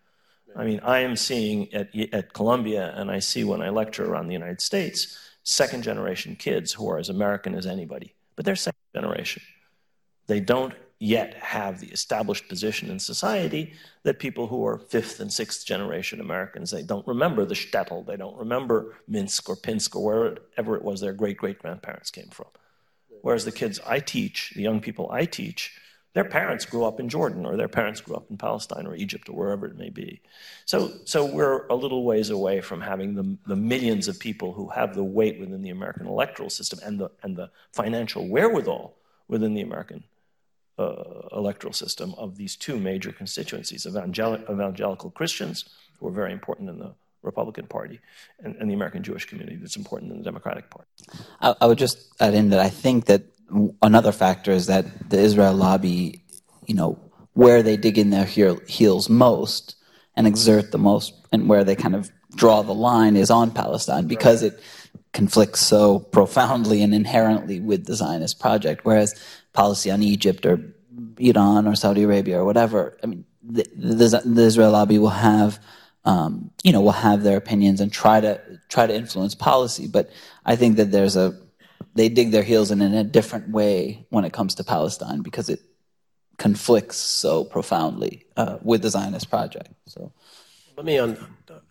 [0.57, 4.27] I mean, I am seeing at, at Columbia, and I see when I lecture around
[4.27, 8.81] the United States, second generation kids who are as American as anybody, but they're second
[8.95, 9.43] generation.
[10.27, 15.33] They don't yet have the established position in society that people who are fifth and
[15.33, 20.05] sixth generation Americans, they don't remember the shtetl, they don't remember Minsk or Pinsk or
[20.05, 22.49] wherever it was their great great grandparents came from.
[23.23, 25.79] Whereas the kids I teach, the young people I teach,
[26.15, 29.29] their parents grew up in Jordan or their parents grew up in Palestine or Egypt
[29.29, 30.21] or wherever it may be.
[30.65, 34.69] So, so we're a little ways away from having the, the millions of people who
[34.69, 38.97] have the weight within the American electoral system and the, and the financial wherewithal
[39.29, 40.03] within the American
[40.79, 45.69] uh, electoral system of these two major constituencies evangel- evangelical Christians,
[45.99, 48.01] who are very important in the Republican Party,
[48.39, 50.89] and, and, the American Jewish community that's important in the Democratic Party.
[51.41, 53.23] I, I would just add in that I think that
[53.83, 56.23] another factor is that the Israel lobby,
[56.67, 56.99] you know,
[57.33, 59.77] where they dig in their heel, heels most
[60.17, 64.07] and exert the most, and where they kind of draw the line is on Palestine
[64.07, 64.61] because it
[65.13, 68.85] conflicts so profoundly and inherently with the Zionist project.
[68.85, 69.15] Whereas
[69.53, 70.61] policy on Egypt or
[71.19, 72.99] Iran or Saudi Arabia or whatever.
[73.03, 75.59] I mean, the, the, the Israel lobby will have,
[76.05, 79.87] um, you know, will have their opinions and try to try to influence policy.
[79.89, 80.11] But
[80.45, 81.37] I think that there's a
[81.95, 85.49] they dig their heels in in a different way when it comes to Palestine because
[85.49, 85.61] it
[86.39, 89.71] conflicts so profoundly uh, with the Zionist project.
[89.87, 90.13] So,
[90.77, 91.19] let me on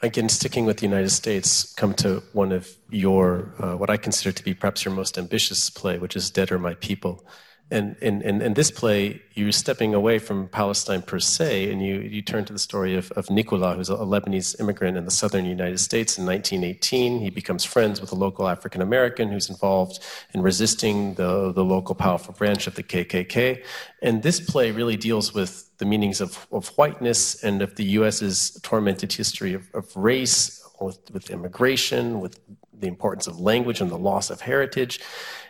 [0.01, 4.31] again sticking with the United States come to one of your uh, what I consider
[4.31, 7.25] to be perhaps your most ambitious play, which is "Dead Are My People."
[7.69, 11.99] And in, in, in, this play, you're stepping away from Palestine per se, and you,
[11.99, 15.43] you turn to the story of, of Nicola, who's a Lebanese immigrant in the southern
[15.43, 17.19] United States in 1918.
[17.19, 19.99] He becomes friends with a local African American who's involved
[20.34, 23.63] in resisting the, the local powerful branch of the KKK.
[24.01, 28.60] And this play really deals with the meanings of, of whiteness and of the U.S.'s
[28.62, 32.39] tormented history of, of race, with, with immigration, with
[32.80, 34.99] the importance of language and the loss of heritage.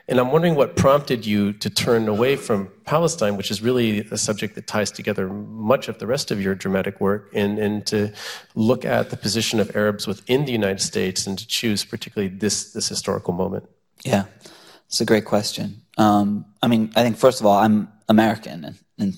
[0.10, 4.18] And I'm wondering what prompted you to turn away from Palestine, which is really a
[4.18, 8.14] subject that ties together much of the rest of your dramatic work, and, and to
[8.56, 12.72] look at the position of Arabs within the United States and to choose particularly this,
[12.72, 13.68] this historical moment.
[14.06, 14.26] Yeah,
[14.86, 15.82] it's a great question.
[15.98, 19.14] Um, I mean, I think, first of all, I'm American and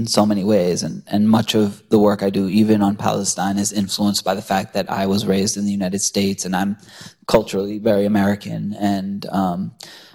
[0.00, 0.82] in so many ways.
[0.82, 4.40] And, and much of the work I do, even on Palestine, is influenced by the
[4.40, 6.78] fact that I was raised in the United States and I'm
[7.26, 8.72] culturally very American.
[8.74, 9.72] And, um,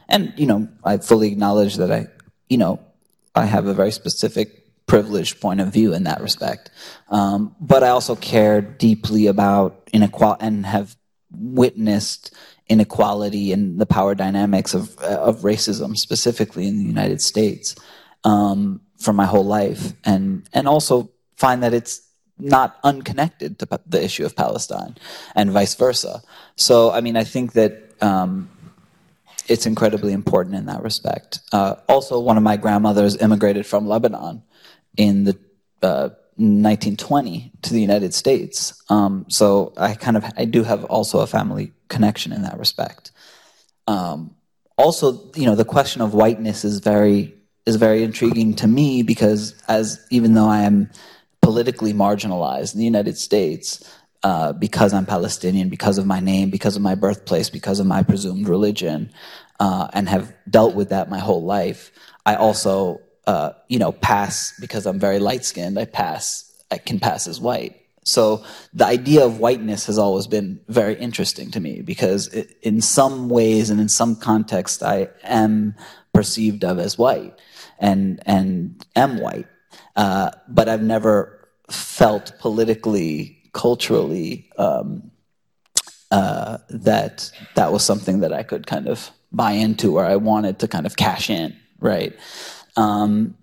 [0.08, 2.08] and, you know, I fully acknowledge that I,
[2.50, 2.80] you know,
[3.34, 6.70] I have a very specific privileged point of view in that respect.
[7.10, 10.96] Um, but I also care deeply about inequality and have
[11.32, 12.34] witnessed
[12.68, 17.76] inequality and the power dynamics of of racism, specifically in the United States,
[18.24, 22.02] um, for my whole life, and and also find that it's
[22.38, 24.96] not unconnected to the issue of Palestine,
[25.36, 26.22] and vice versa.
[26.56, 27.82] So, I mean, I think that.
[28.02, 28.50] Um,
[29.48, 31.40] it's incredibly important in that respect.
[31.52, 34.44] Uh, also, one of my grandmothers immigrated from Lebanon
[34.98, 35.38] in the
[35.82, 38.82] uh, 1920 to the United States.
[38.90, 43.12] Um, so I kind of I do have also a family connection in that respect.
[43.88, 44.36] Um,
[44.78, 47.34] also, you know, the question of whiteness is very
[47.66, 50.90] is very intriguing to me because as even though I am
[51.42, 53.90] politically marginalized in the United States
[54.26, 58.02] uh, because I'm Palestinian, because of my name, because of my birthplace, because of my
[58.02, 59.12] presumed religion,
[59.60, 61.92] uh, and have dealt with that my whole life,
[62.26, 65.80] I also uh, you know, pass because I'm very light skinned.
[65.80, 67.82] I pass, I can pass as white.
[68.04, 72.82] So the idea of whiteness has always been very interesting to me because it, in
[72.82, 75.76] some ways and in some context, I am
[76.14, 77.34] perceived of as white
[77.80, 79.48] and and am white,
[79.96, 85.10] uh, but I've never felt politically, culturally um,
[86.12, 90.60] uh, that that was something that I could kind of buy into or I wanted
[90.60, 92.14] to kind of cash in, right?
[92.76, 93.36] Um,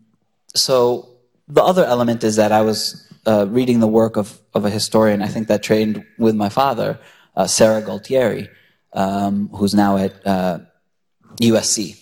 [0.54, 1.08] so
[1.48, 5.22] the other element is that I was uh, reading the work of, of a historian,
[5.22, 6.98] I think that trained with my father,
[7.36, 8.48] uh, Sarah Gualtieri,
[8.92, 10.58] um, who's now at uh,
[11.40, 11.98] USC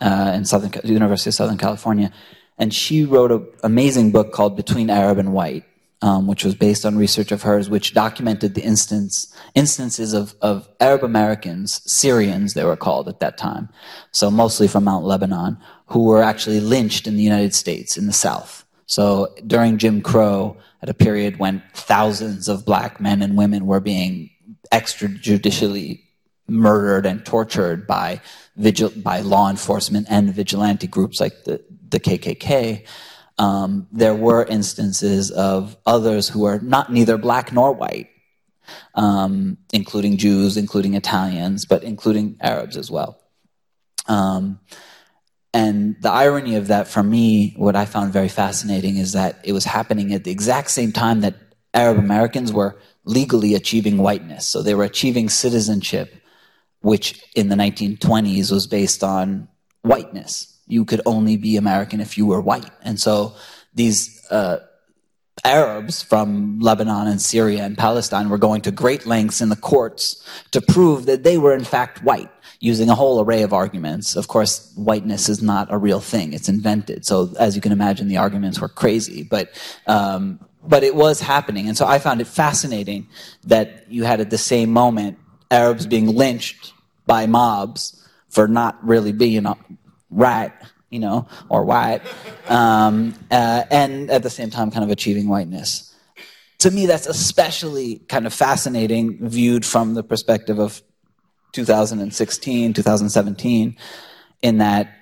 [0.00, 2.10] uh, in Southern University of Southern California,
[2.58, 5.64] and she wrote an amazing book called Between Arab and White,
[6.02, 10.68] um, which was based on research of hers, which documented the instance instances of, of
[10.80, 13.68] Arab Americans, Syrians they were called at that time,
[14.10, 18.12] so mostly from Mount Lebanon, who were actually lynched in the United States in the
[18.12, 18.64] South.
[18.86, 23.80] So during Jim Crow, at a period when thousands of black men and women were
[23.80, 24.30] being
[24.72, 26.00] extrajudicially
[26.48, 28.20] murdered and tortured by
[28.56, 32.84] vigil- by law enforcement and vigilante groups like the, the KKK,
[33.38, 38.08] um, there were instances of others who are not neither black nor white,
[38.94, 43.18] um, including Jews, including Italians, but including Arabs as well.
[44.06, 44.60] Um,
[45.54, 49.52] and the irony of that for me, what I found very fascinating is that it
[49.52, 51.34] was happening at the exact same time that
[51.74, 54.46] Arab Americans were legally achieving whiteness.
[54.46, 56.14] So they were achieving citizenship,
[56.80, 59.48] which in the 1920s was based on
[59.82, 60.51] whiteness.
[60.66, 62.70] You could only be American if you were white.
[62.82, 63.34] And so
[63.74, 64.58] these uh,
[65.44, 70.24] Arabs from Lebanon and Syria and Palestine were going to great lengths in the courts
[70.52, 74.14] to prove that they were in fact white using a whole array of arguments.
[74.14, 77.04] Of course, whiteness is not a real thing; it's invented.
[77.04, 79.50] So, as you can imagine, the arguments were crazy, but.
[79.86, 81.66] Um, but it was happening.
[81.66, 83.08] And so I found it fascinating
[83.46, 85.18] that you had at the same moment
[85.50, 86.72] Arabs being lynched
[87.04, 89.44] by mobs for not really being
[90.12, 90.52] right,
[90.90, 92.02] you know, or white,
[92.48, 95.94] um, uh, and at the same time kind of achieving whiteness.
[96.60, 100.80] To me, that's especially kind of fascinating viewed from the perspective of
[101.52, 103.76] 2016, 2017,
[104.42, 104.94] in that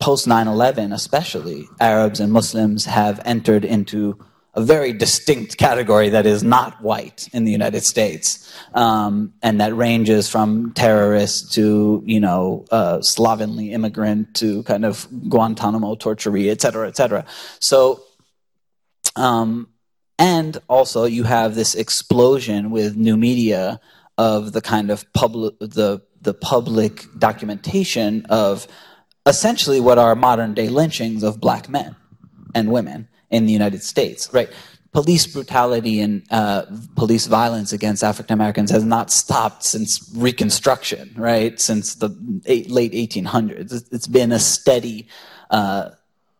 [0.00, 4.18] post 9 11, especially, Arabs and Muslims have entered into
[4.58, 9.72] a very distinct category that is not white in the United States, um, and that
[9.76, 16.60] ranges from terrorists to you know uh, slovenly immigrant to kind of Guantanamo torturee, et
[16.60, 17.24] cetera, et cetera.
[17.60, 18.02] So,
[19.14, 19.68] um,
[20.18, 23.80] and also you have this explosion with new media
[24.16, 28.66] of the kind of public the the public documentation of
[29.24, 31.94] essentially what are modern day lynchings of black men
[32.56, 34.50] and women in the United States, right?
[34.92, 36.64] Police brutality and uh,
[36.96, 41.60] police violence against African Americans has not stopped since Reconstruction, right?
[41.60, 42.10] Since the
[42.46, 45.06] eight, late 1800s, it's been a steady,
[45.50, 45.90] uh,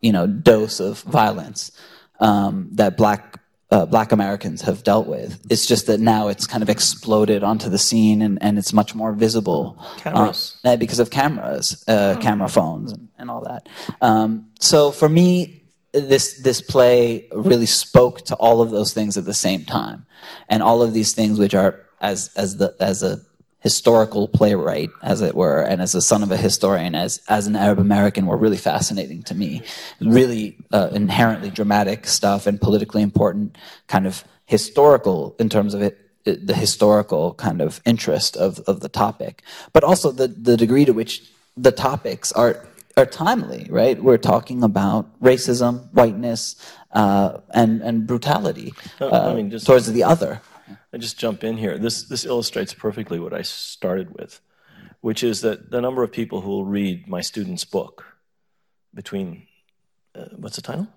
[0.00, 1.72] you know, dose of violence
[2.20, 3.38] um, that black
[3.70, 5.38] uh, black Americans have dealt with.
[5.50, 8.94] It's just that now it's kind of exploded onto the scene and, and it's much
[8.94, 9.78] more visible.
[9.98, 10.58] Cameras.
[10.64, 12.20] Uh, because of cameras, uh, oh.
[12.20, 13.68] camera phones, and, and all that.
[14.00, 15.57] Um, so for me,
[15.92, 20.06] this, this play really spoke to all of those things at the same time.
[20.48, 23.20] And all of these things, which are, as, as, the, as a
[23.60, 27.56] historical playwright, as it were, and as a son of a historian, as as an
[27.56, 29.62] Arab American, were really fascinating to me.
[30.00, 35.98] Really uh, inherently dramatic stuff and politically important, kind of historical in terms of it,
[36.24, 40.92] the historical kind of interest of of the topic, but also the the degree to
[40.92, 41.22] which
[41.56, 42.67] the topics are
[42.98, 44.02] are timely, right?
[44.02, 46.56] We're talking about racism, whiteness,
[46.92, 50.40] uh, and and brutality Uh, uh, I mean, just- towards the other.
[50.92, 51.78] I just jump in here.
[51.78, 54.40] This this illustrates perfectly what I started with,
[55.00, 58.04] which is that the number of people who will read my student's book
[58.94, 59.46] between
[60.14, 60.88] uh, what's the title?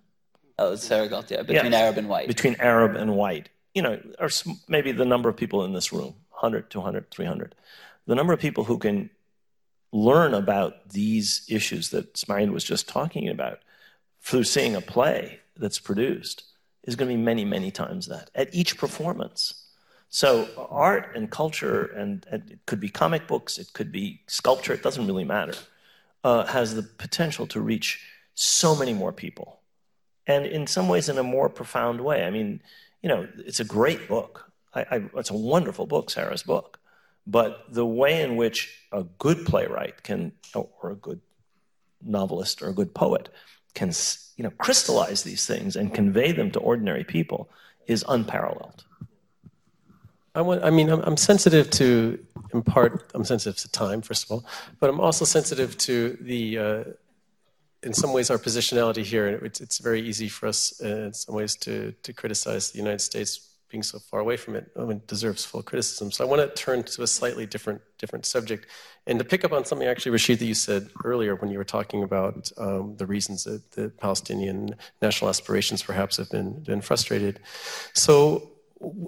[0.57, 1.79] Oh, Sarah Gualtieri, between Yeah.
[1.79, 2.27] Arab and white.
[2.27, 3.49] Between Arab and white.
[3.73, 4.29] You know, or
[4.67, 7.55] maybe the number of people in this room, 100, 200, 300.
[8.07, 9.09] The number of people who can
[9.91, 13.59] learn about these issues that Ismail was just talking about
[14.21, 16.43] through seeing a play that's produced
[16.83, 19.65] is going to be many, many times that at each performance.
[20.09, 24.73] So art and culture, and, and it could be comic books, it could be sculpture,
[24.73, 25.53] it doesn't really matter,
[26.23, 29.59] uh, has the potential to reach so many more people.
[30.27, 32.25] And in some ways, in a more profound way.
[32.25, 32.61] I mean,
[33.01, 34.51] you know, it's a great book.
[34.73, 36.79] I, I, it's a wonderful book, Sarah's book.
[37.27, 41.21] But the way in which a good playwright can, or a good
[42.01, 43.29] novelist or a good poet
[43.73, 43.91] can,
[44.37, 47.49] you know, crystallize these things and convey them to ordinary people
[47.87, 48.83] is unparalleled.
[50.33, 50.63] I want.
[50.63, 52.17] I mean, I'm, I'm sensitive to,
[52.53, 54.45] in part, I'm sensitive to time, first of all,
[54.79, 56.83] but I'm also sensitive to the, uh,
[57.83, 59.27] in some ways, our positionality here.
[59.27, 63.01] It's, it's very easy for us, uh, in some ways, to to criticize the United
[63.01, 64.69] States being so far away from it.
[64.77, 66.11] I mean, deserves full criticism.
[66.11, 68.67] So I want to turn to a slightly different different subject,
[69.07, 71.63] and to pick up on something actually, Rashid, that you said earlier when you were
[71.63, 77.39] talking about um, the reasons that the Palestinian national aspirations perhaps have been been frustrated.
[77.93, 78.51] So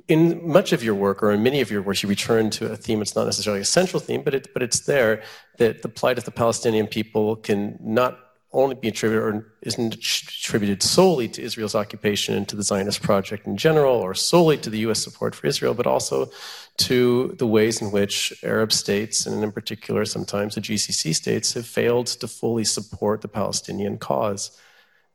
[0.07, 2.77] in much of your work, or in many of your work, you return to a
[2.77, 3.01] theme.
[3.01, 5.23] It's not necessarily a central theme, but it, but it's there
[5.57, 8.19] that the plight of the Palestinian people can not
[8.53, 13.47] only be attributed or isn't attributed solely to Israel's occupation and to the Zionist project
[13.47, 15.03] in general, or solely to the U.S.
[15.03, 16.29] support for Israel, but also
[16.77, 21.65] to the ways in which Arab states, and in particular sometimes the GCC states, have
[21.65, 24.59] failed to fully support the Palestinian cause.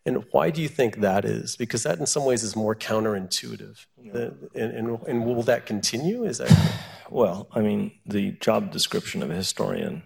[0.04, 1.56] And why do you think that is?
[1.56, 3.84] Because that, in some ways, is more counterintuitive.
[4.14, 6.24] Uh, and, and, and, will that continue?
[6.24, 6.50] Is that
[7.10, 7.48] well?
[7.52, 10.02] I mean, the job description of a historian.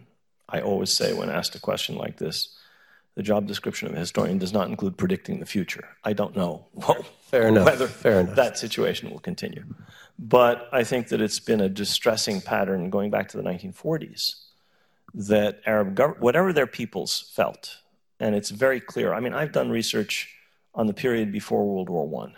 [0.49, 2.55] I always say when asked a question like this,
[3.15, 5.87] the job description of a historian does not include predicting the future.
[6.05, 6.67] I don't know
[7.31, 7.67] Fair enough.
[7.67, 8.37] whether Fair enough.
[8.37, 9.65] that situation will continue.
[10.19, 14.37] But I think that it's been a distressing pattern going back to the 1940s
[15.15, 17.79] that Arab gov- whatever their peoples felt,
[18.21, 19.13] and it's very clear.
[19.13, 20.35] I mean, I've done research
[20.75, 22.35] on the period before World War One.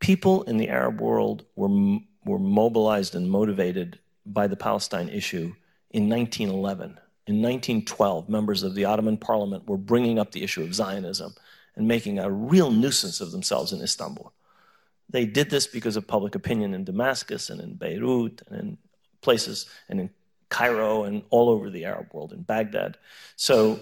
[0.00, 5.54] People in the Arab world were m- were mobilized and motivated by the Palestine issue
[5.90, 6.98] in 1911.
[7.26, 11.34] In 1912, members of the Ottoman Parliament were bringing up the issue of Zionism
[11.74, 14.32] and making a real nuisance of themselves in Istanbul.
[15.10, 18.78] They did this because of public opinion in Damascus and in Beirut and in
[19.22, 20.10] places and in
[20.48, 22.96] Cairo and all over the Arab world, in Baghdad.
[23.34, 23.80] So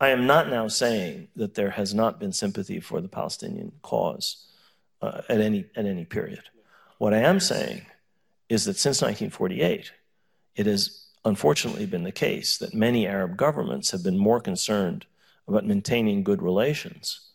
[0.00, 4.46] I am not now saying that there has not been sympathy for the Palestinian cause
[5.00, 6.42] uh, at, any, at any period.
[6.98, 7.86] What I am saying
[8.48, 9.92] is that since 1948,
[10.56, 15.06] it has unfortunately been the case that many Arab governments have been more concerned
[15.46, 17.30] about maintaining good relations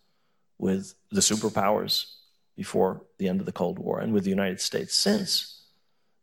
[0.57, 2.15] with the superpowers
[2.55, 5.61] before the end of the Cold War and with the United States since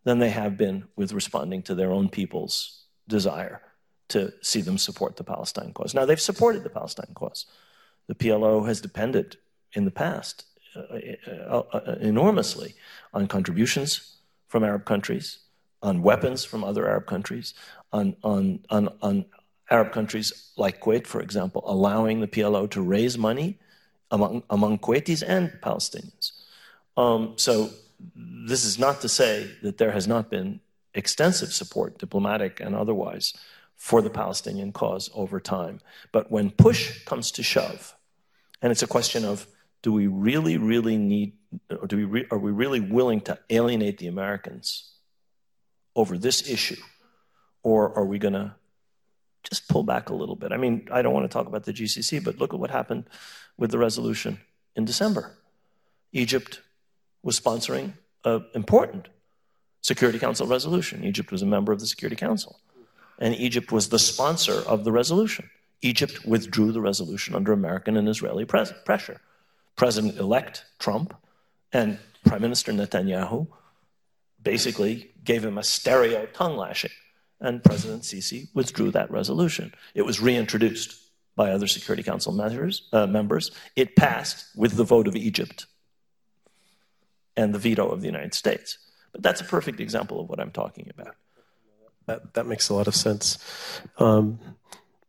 [0.05, 3.63] than they have been with responding to their own people's desire
[4.09, 5.95] to see them support the Palestine cause.
[5.95, 7.47] Now, they've supported the Palestine cause.
[8.07, 9.39] The PLO has depended
[9.73, 10.45] in the past
[10.77, 10.83] uh,
[11.49, 12.75] uh, uh, enormously
[13.15, 14.17] on contributions
[14.49, 15.39] from Arab countries,
[15.85, 17.55] on weapons from other Arab countries,
[17.93, 19.25] on, on, on, on
[19.71, 23.59] Arab countries like Kuwait, for example, allowing the PLO to raise money
[24.11, 26.33] among, among Kuwaitis and Palestinians.
[26.97, 27.71] Um, so,
[28.17, 30.61] this is not to say that there has not been
[30.95, 33.33] extensive support, diplomatic and otherwise,
[33.77, 35.81] for the Palestinian cause over time.
[36.13, 37.97] But when push comes to shove,
[38.61, 39.47] and it's a question of
[39.83, 41.33] do we really, really need,
[41.71, 44.94] or do we re, are we really willing to alienate the Americans
[45.97, 46.81] over this issue?
[47.63, 48.55] Or are we going to
[49.43, 50.53] just pull back a little bit?
[50.53, 53.05] I mean, I don't want to talk about the GCC, but look at what happened
[53.57, 54.39] with the resolution
[54.77, 55.35] in December.
[56.13, 56.61] Egypt
[57.23, 59.09] was sponsoring an important
[59.81, 61.05] Security Council resolution.
[61.05, 62.59] Egypt was a member of the Security Council.
[63.19, 65.51] And Egypt was the sponsor of the resolution.
[65.83, 69.21] Egypt withdrew the resolution under American and Israeli pres- pressure.
[69.77, 71.15] President elect Trump
[71.73, 73.47] and Prime Minister Netanyahu
[74.45, 76.91] basically gave him a stereo tongue lashing.
[77.41, 79.75] And President Sisi withdrew that resolution.
[79.95, 81.01] It was reintroduced
[81.37, 83.51] by other Security Council measures, uh, members.
[83.75, 85.67] It passed with the vote of Egypt
[87.37, 88.79] and the veto of the United States.
[89.13, 91.17] But that's a perfect example of what I'm talking about.
[92.07, 93.39] That, that makes a lot of sense.
[93.99, 94.39] Um,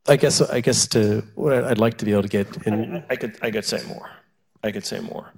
[0.08, 3.04] I guess I guess to what I'd like to be able to get in.
[3.10, 4.10] I could I could say more.
[4.64, 5.34] I could say more.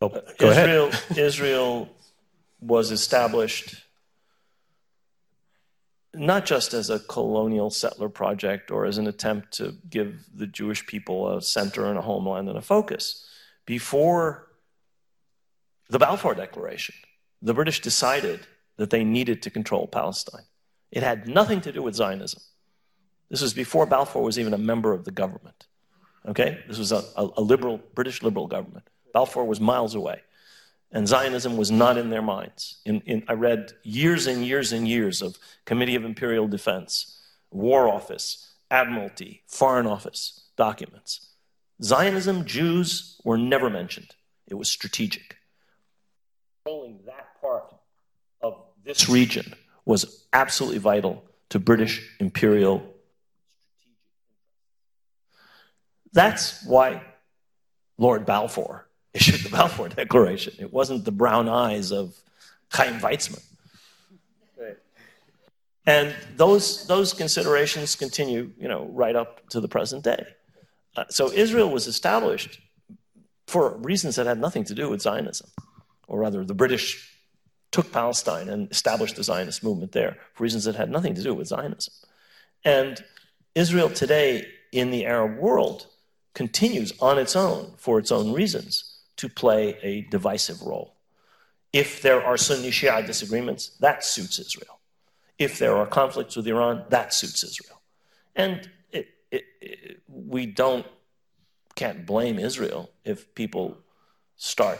[0.00, 0.08] Oh,
[0.38, 1.18] go Israel, ahead.
[1.18, 1.88] Israel
[2.64, 3.76] was established
[6.14, 10.86] not just as a colonial settler project or as an attempt to give the Jewish
[10.86, 13.26] people a center and a homeland and a focus.
[13.66, 14.46] Before
[15.90, 16.94] the Balfour Declaration,
[17.42, 18.46] the British decided
[18.76, 20.44] that they needed to control Palestine.
[20.90, 22.40] It had nothing to do with Zionism.
[23.28, 25.66] This was before Balfour was even a member of the government.
[26.26, 26.62] Okay?
[26.68, 28.88] This was a, a, liberal, British liberal government.
[29.12, 30.22] Balfour was miles away.
[30.94, 32.78] And Zionism was not in their minds.
[32.86, 35.36] In, in, I read years and years and years of
[35.66, 37.20] Committee of Imperial Defense,
[37.50, 41.28] War Office, Admiralty, Foreign Office documents.
[41.82, 44.14] Zionism, Jews were never mentioned.
[44.46, 45.36] It was strategic.
[46.64, 47.74] Controlling that part
[48.40, 49.52] of this region
[49.84, 52.94] was absolutely vital to British imperial
[56.14, 57.02] That's why
[57.98, 58.83] Lord Balfour
[59.14, 60.54] issued the Balfour Declaration.
[60.58, 62.14] It wasn't the brown eyes of
[62.72, 63.42] Chaim Weizmann.
[64.58, 64.76] Right.
[65.86, 70.26] And those, those considerations continue, you know, right up to the present day.
[70.96, 72.60] Uh, so Israel was established
[73.46, 75.48] for reasons that had nothing to do with Zionism,
[76.08, 77.10] or rather, the British
[77.70, 81.34] took Palestine and established the Zionist movement there for reasons that had nothing to do
[81.34, 81.92] with Zionism.
[82.64, 83.04] And
[83.54, 85.86] Israel today in the Arab world
[86.34, 90.94] continues on its own for its own reasons to play a divisive role.
[91.72, 94.80] If there are Sunni Shia disagreements, that suits Israel.
[95.38, 97.80] If there are conflicts with Iran, that suits Israel.
[98.36, 100.86] And it, it, it, we don't,
[101.74, 103.76] can't blame Israel if people
[104.36, 104.78] start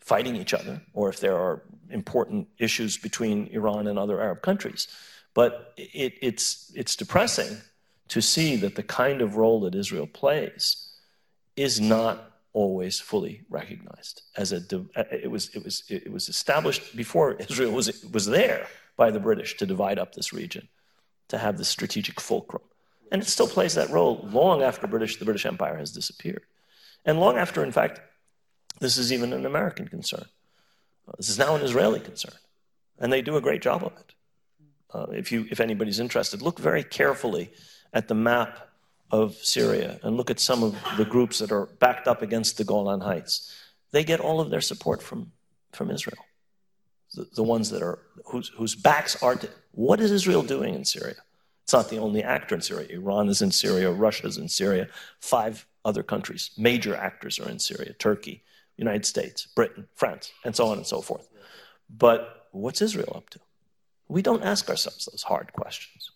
[0.00, 4.88] fighting each other or if there are important issues between Iran and other Arab countries.
[5.34, 7.58] But it's, it's depressing
[8.08, 10.94] to see that the kind of role that Israel plays
[11.56, 14.62] is not always fully recognized as a
[15.10, 19.56] it was it was it was established before Israel was was there by the British
[19.56, 20.68] to divide up this region
[21.28, 22.62] to have the strategic fulcrum.
[23.10, 26.44] And it still plays that role long after British the British Empire has disappeared.
[27.04, 28.00] And long after in fact
[28.78, 30.26] this is even an American concern.
[31.18, 32.38] This is now an Israeli concern.
[32.98, 34.14] And they do a great job of it.
[34.92, 37.50] Uh, if you if anybody's interested look very carefully
[37.92, 38.68] at the map
[39.10, 42.64] of Syria and look at some of the groups that are backed up against the
[42.64, 43.54] Golan Heights,
[43.92, 45.32] they get all of their support from,
[45.72, 46.24] from Israel.
[47.14, 50.84] The, the ones that are, whose, whose backs are to, what is Israel doing in
[50.84, 51.16] Syria?
[51.62, 52.88] It's not the only actor in Syria.
[52.90, 54.88] Iran is in Syria, Russia is in Syria,
[55.20, 58.42] five other countries, major actors are in Syria Turkey,
[58.76, 61.28] United States, Britain, France, and so on and so forth.
[61.88, 63.38] But what's Israel up to?
[64.08, 66.10] We don't ask ourselves those hard questions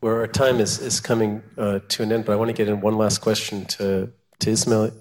[0.00, 2.68] where our time is, is coming uh, to an end, but I want to get
[2.68, 4.92] in one last question to, to Ismail.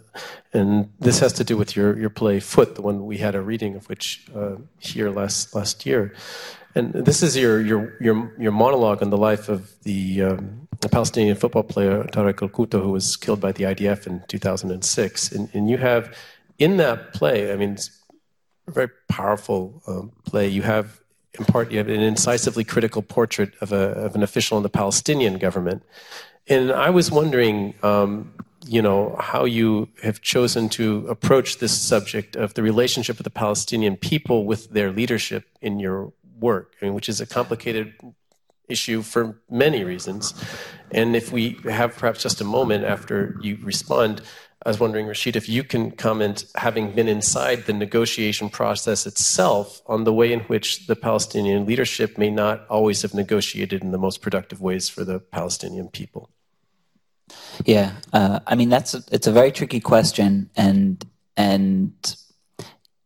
[0.54, 3.42] And this has to do with your, your play Foot, the one we had a
[3.42, 6.14] reading of which uh, here last, last year.
[6.76, 10.90] And this is your, your, your, your monologue on the life of the, um, the
[10.90, 15.32] Palestinian football player Tarek Al Qutta, who was killed by the IDF in 2006.
[15.32, 16.16] And, and you have
[16.58, 17.90] in that play, I mean, it's
[18.68, 20.48] a very powerful um, play.
[20.48, 21.00] You have
[21.40, 24.70] in part, you have an incisively critical portrait of, a, of an official in the
[24.70, 25.84] Palestinian government.
[26.48, 28.34] And I was wondering, um,
[28.66, 33.30] you know, how you have chosen to approach this subject of the relationship of the
[33.30, 37.94] Palestinian people with their leadership in your work, I mean, which is a complicated
[38.68, 40.34] issue for many reasons.
[40.92, 44.22] And if we have perhaps just a moment after you respond,
[44.66, 49.82] I was wondering, Rashid, if you can comment, having been inside the negotiation process itself,
[49.86, 53.98] on the way in which the Palestinian leadership may not always have negotiated in the
[53.98, 56.30] most productive ways for the Palestinian people.
[57.66, 61.06] Yeah, uh, I mean that's a, it's a very tricky question, and
[61.38, 61.94] and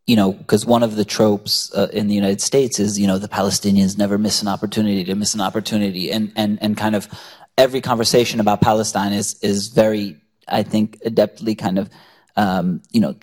[0.07, 3.19] you know because one of the tropes uh, in the United States is you know
[3.19, 7.07] the Palestinians never miss an opportunity to miss an opportunity, and and and kind of
[7.59, 10.17] every conversation about Palestine is is very
[10.47, 11.89] I think, adeptly kind of,
[12.35, 13.15] um, you know,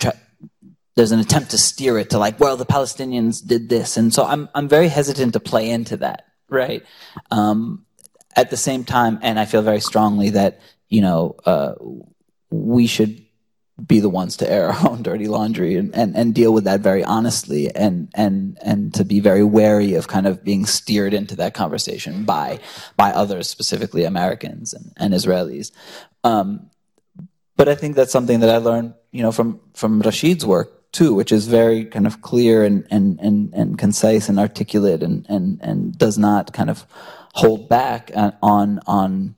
[0.95, 4.25] there's an attempt to steer it to like, well, the Palestinians did this, and so
[4.25, 6.83] I'm I'm very hesitant to play into that, right?
[7.29, 7.85] Um,
[8.35, 10.59] at the same time, and I feel very strongly that
[10.89, 11.73] you know uh,
[12.49, 13.25] we should
[13.85, 16.81] be the ones to air our own dirty laundry and, and, and deal with that
[16.81, 21.35] very honestly and and and to be very wary of kind of being steered into
[21.35, 22.59] that conversation by
[22.97, 25.71] by others, specifically Americans and, and Israelis.
[26.23, 26.69] Um,
[27.61, 31.13] but I think that's something that I learned, you know, from from Rashid's work too,
[31.13, 35.59] which is very kind of clear and and and, and concise and articulate and and
[35.61, 36.87] and does not kind of
[37.35, 39.35] hold back on on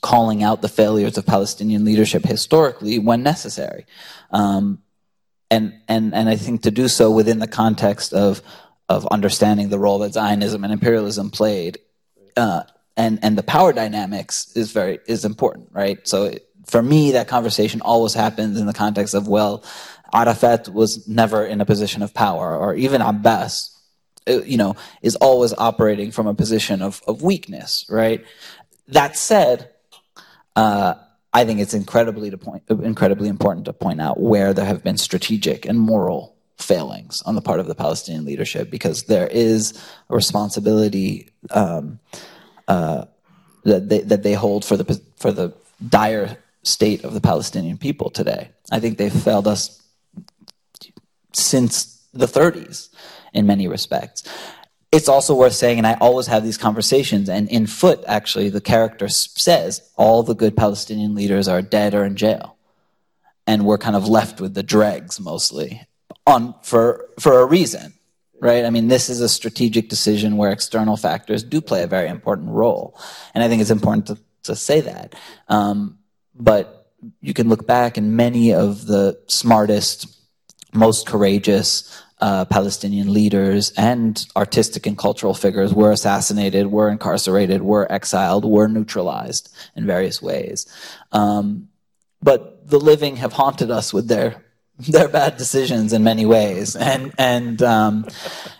[0.00, 3.84] calling out the failures of Palestinian leadership historically when necessary.
[4.30, 4.82] Um,
[5.50, 8.40] and, and, and I think to do so within the context of,
[8.88, 11.78] of understanding the role that Zionism and imperialism played,
[12.36, 12.62] uh,
[12.96, 16.06] and, and the power dynamics is very, is important, right?
[16.06, 19.64] So it, for me, that conversation always happens in the context of, well,
[20.12, 23.76] Arafat was never in a position of power, or even Abbas,
[24.28, 28.24] uh, you know, is always operating from a position of, of weakness, right?
[28.88, 29.70] That said,
[30.56, 30.94] uh,
[31.32, 34.98] I think it's incredibly, to point, incredibly important to point out where there have been
[34.98, 40.14] strategic and moral failings on the part of the Palestinian leadership, because there is a
[40.14, 42.00] responsibility um,
[42.66, 43.04] uh,
[43.62, 45.54] that, they, that they hold for the, for the
[45.88, 48.50] dire state of the Palestinian people today.
[48.70, 49.82] I think they've failed us
[51.32, 52.88] since the 30s
[53.32, 54.24] in many respects.
[54.92, 58.60] It's also worth saying, and I always have these conversations, and in Foot, actually, the
[58.60, 62.56] character says all the good Palestinian leaders are dead or in jail.
[63.46, 65.86] And we're kind of left with the dregs mostly
[66.26, 67.94] on for for a reason.
[68.40, 68.64] Right?
[68.64, 72.48] I mean, this is a strategic decision where external factors do play a very important
[72.48, 72.98] role.
[73.34, 75.14] And I think it's important to, to say that.
[75.48, 75.98] Um,
[76.40, 80.16] but you can look back and many of the smartest,
[80.72, 87.90] most courageous uh, Palestinian leaders and artistic and cultural figures were assassinated, were incarcerated, were
[87.90, 90.66] exiled, were neutralized in various ways.
[91.12, 91.68] Um,
[92.22, 94.44] but the living have haunted us with their
[94.88, 98.06] their bad decisions in many ways, and and um,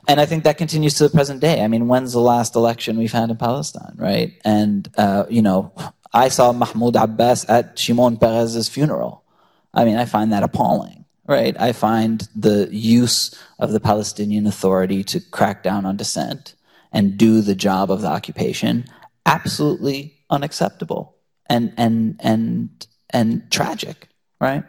[0.07, 1.63] and I think that continues to the present day.
[1.63, 4.33] I mean, when's the last election we've had in Palestine, right?
[4.45, 5.73] And uh, you know,
[6.13, 9.25] I saw Mahmoud Abbas at Shimon Peres's funeral.
[9.73, 11.59] I mean, I find that appalling, right?
[11.61, 16.55] I find the use of the Palestinian Authority to crack down on dissent
[16.93, 18.85] and do the job of the occupation
[19.27, 21.17] absolutely unacceptable
[21.49, 24.09] and and and and tragic,
[24.41, 24.65] right?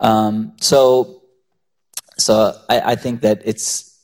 [0.00, 1.22] Um, so,
[2.18, 3.98] so I, I, think that it's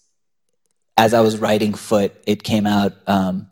[0.97, 3.49] as I was writing Foot, it came out um,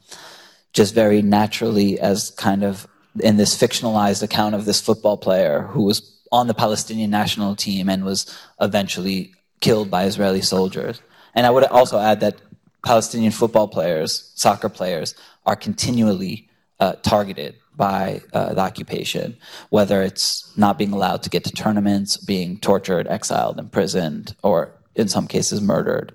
[0.72, 2.86] just very naturally as kind of
[3.20, 7.88] in this fictionalized account of this football player who was on the Palestinian national team
[7.88, 8.26] and was
[8.60, 11.00] eventually killed by Israeli soldiers.
[11.34, 12.40] And I would also add that
[12.84, 15.14] Palestinian football players, soccer players,
[15.46, 16.48] are continually
[16.80, 19.36] uh, targeted by uh, the occupation,
[19.70, 25.08] whether it's not being allowed to get to tournaments, being tortured, exiled, imprisoned, or in
[25.08, 26.12] some cases murdered.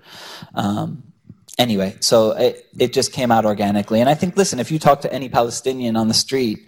[0.54, 1.02] Um,
[1.58, 4.00] anyway, so it, it just came out organically.
[4.00, 6.66] And I think, listen, if you talk to any Palestinian on the street,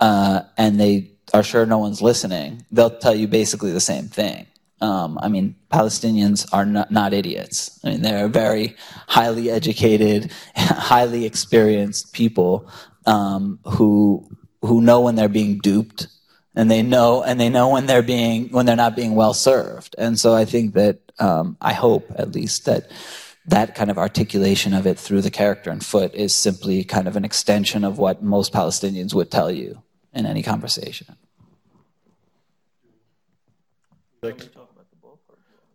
[0.00, 4.46] uh, and they are sure no one's listening, they'll tell you basically the same thing.
[4.80, 7.78] Um, I mean, Palestinians are not, not, idiots.
[7.84, 8.76] I mean, they're very
[9.08, 12.68] highly educated, highly experienced people
[13.04, 14.26] um, who
[14.62, 16.06] who know when they're being duped,
[16.54, 19.94] and they know and they know when they're being when they're not being well served.
[19.98, 22.90] And so, I think that um, I hope at least that
[23.46, 27.16] that kind of articulation of it through the character and foot is simply kind of
[27.16, 29.82] an extension of what most Palestinians would tell you
[30.12, 31.16] in any conversation.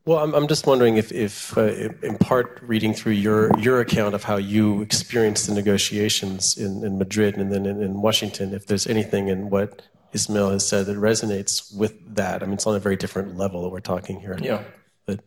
[0.06, 1.64] Well, I'm, I'm just wondering if, if uh,
[2.04, 7.00] in part, reading through your, your account of how you experienced the negotiations in, in
[7.00, 9.82] Madrid and then in, in Washington, if there's anything in what
[10.14, 12.44] Ismail has said that resonates with that.
[12.44, 14.38] I mean, it's on a very different level that we're talking here.
[14.40, 14.64] Yeah.
[15.08, 15.22] But,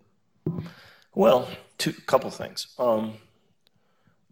[1.13, 2.69] well, two couple things.
[2.79, 3.15] Um,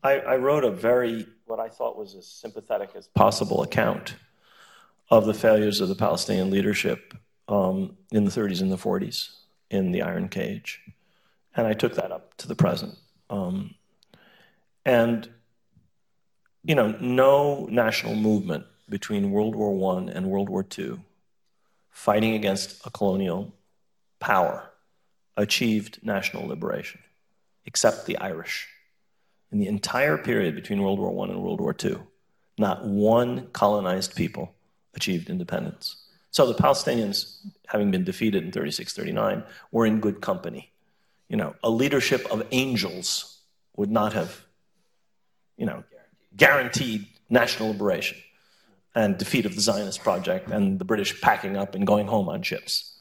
[0.03, 4.15] I, I wrote a very, what I thought was as sympathetic as possible account
[5.11, 7.15] of the failures of the Palestinian leadership
[7.49, 9.31] um, in the 30s and the 40s
[9.71, 10.81] in the Iron Cage.
[11.55, 12.95] And I took that up to the present.
[13.31, 13.75] Um,
[14.85, 15.29] and,
[16.65, 21.01] you know, no national movement between World War I and World War II
[21.91, 23.55] fighting against a colonial
[24.21, 24.71] power
[25.37, 27.01] achieved national liberation,
[27.65, 28.69] except the Irish.
[29.51, 31.99] In the entire period between World War I and World War II,
[32.59, 34.56] not one colonized people
[34.97, 35.97] achieved independence.
[36.31, 40.73] So the Palestinians, having been defeated in 36 39, were in good company.
[41.29, 43.39] You know, a leadership of angels
[43.77, 44.45] would not have,
[45.57, 45.85] you know,
[46.37, 48.19] guaranteed national liberation
[48.95, 52.43] and defeat of the Zionist project and the British packing up and going home on
[52.43, 52.97] ships.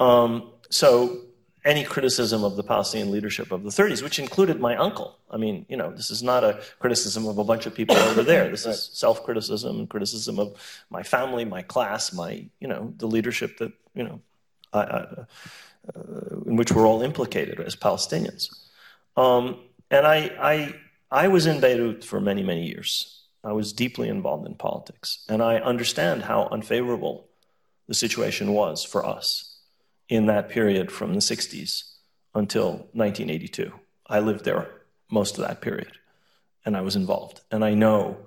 [0.00, 1.22] Um, so
[1.64, 5.16] any criticism of the Palestinian leadership of the 30s, which included my uncle.
[5.30, 8.22] I mean, you know, this is not a criticism of a bunch of people over
[8.22, 8.48] there.
[8.48, 13.06] This is self criticism and criticism of my family, my class, my, you know, the
[13.06, 14.20] leadership that, you know,
[14.72, 15.06] I, I,
[15.94, 18.48] uh, in which we're all implicated as Palestinians.
[19.16, 19.60] Um,
[19.90, 20.74] and I, I,
[21.10, 23.20] I was in Beirut for many, many years.
[23.44, 25.24] I was deeply involved in politics.
[25.28, 27.28] And I understand how unfavorable
[27.88, 29.51] the situation was for us
[30.12, 31.84] in that period from the 60s
[32.34, 33.72] until 1982.
[34.06, 34.70] I lived there
[35.10, 35.92] most of that period,
[36.66, 37.40] and I was involved.
[37.50, 38.18] And I know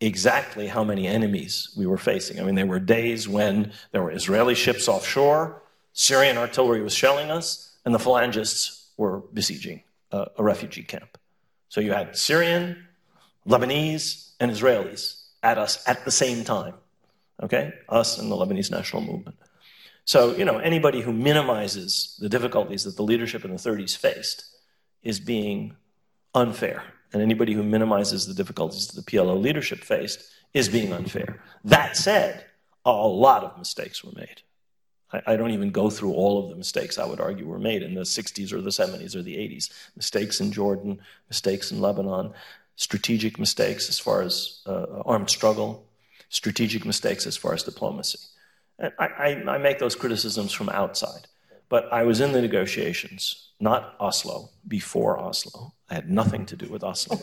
[0.00, 2.38] exactly how many enemies we were facing.
[2.38, 5.60] I mean, there were days when there were Israeli ships offshore,
[5.94, 9.82] Syrian artillery was shelling us, and the phalangists were besieging
[10.12, 11.18] a, a refugee camp.
[11.68, 12.86] So you had Syrian,
[13.48, 16.74] Lebanese, and Israelis at us at the same time.
[17.42, 17.72] Okay?
[17.88, 19.36] Us and the Lebanese National Movement.
[20.04, 24.44] So, you know, anybody who minimizes the difficulties that the leadership in the 30s faced
[25.02, 25.76] is being
[26.34, 26.82] unfair.
[27.12, 30.24] And anybody who minimizes the difficulties that the PLO leadership faced
[30.54, 31.42] is being unfair.
[31.64, 32.46] That said,
[32.84, 34.42] a lot of mistakes were made.
[35.12, 37.82] I, I, don't even go through all of the mistakes I would argue were made
[37.82, 39.70] in the 60s or the 70s or the 80s.
[39.94, 42.32] Mistakes in Jordan, mistakes in Lebanon,
[42.76, 45.86] strategic mistakes as far as uh, armed struggle,
[46.28, 48.18] strategic mistakes as far as diplomacy.
[48.98, 51.28] I, I, make those criticisms from outside.
[51.68, 55.72] But I was in the negotiations, not Oslo, before Oslo.
[55.88, 57.18] I had nothing to do with Oslo.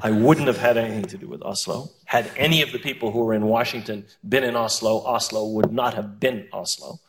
[0.00, 1.90] I wouldn't have had anything to do with Oslo.
[2.04, 5.94] Had any of the people who were in Washington been in Oslo, Oslo would not
[5.94, 7.00] have been Oslo.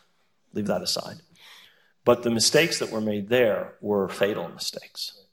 [0.53, 1.17] Leave that aside.
[2.03, 5.23] But the mistakes that were made there were fatal mistakes.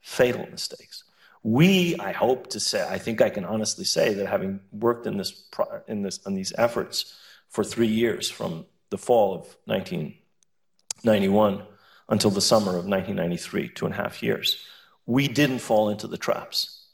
[0.00, 1.04] Fatal mistakes.
[1.42, 5.16] We, I hope to say, I think I can honestly say that having worked in
[5.16, 5.44] this,
[5.86, 7.16] in this, in these efforts
[7.48, 11.62] for three years, from the fall of 1991
[12.08, 14.64] until the summer of 1993, two and a half years,
[15.06, 16.86] we didn't fall into the traps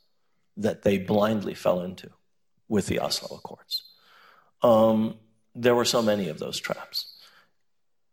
[0.56, 2.10] that they blindly fell into
[2.68, 3.84] with the Oslo Accords.
[4.62, 5.16] Um,
[5.54, 7.14] there were so many of those traps.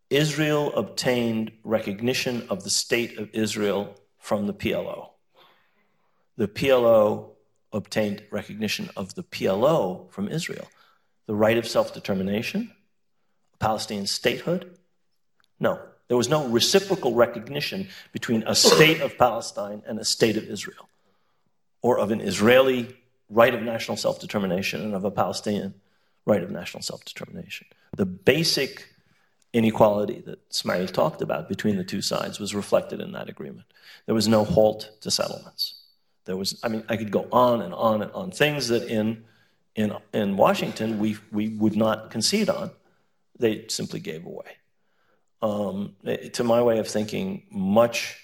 [0.10, 5.12] Israel obtained recognition of the state of Israel from the PLO.
[6.38, 7.32] The PLO
[7.72, 10.68] obtained recognition of the PLO from Israel.
[11.30, 12.72] The right of self determination,
[13.60, 14.76] Palestinian statehood?
[15.60, 15.80] No.
[16.08, 20.90] There was no reciprocal recognition between a state of Palestine and a state of Israel
[21.84, 22.98] or of an Israeli
[23.30, 25.76] right of national self determination and of a Palestinian
[26.26, 27.68] right of national self determination.
[27.96, 28.88] The basic
[29.54, 33.68] inequality that Ismail talked about between the two sides was reflected in that agreement.
[34.08, 35.76] There was no halt to settlements.
[36.26, 38.32] There was, I mean, I could go on and on and on.
[38.32, 39.26] Things that in,
[39.80, 42.72] in, in Washington we, we would not concede on,
[43.38, 44.58] they simply gave away.
[45.42, 45.96] Um,
[46.34, 48.18] to my way of thinking, much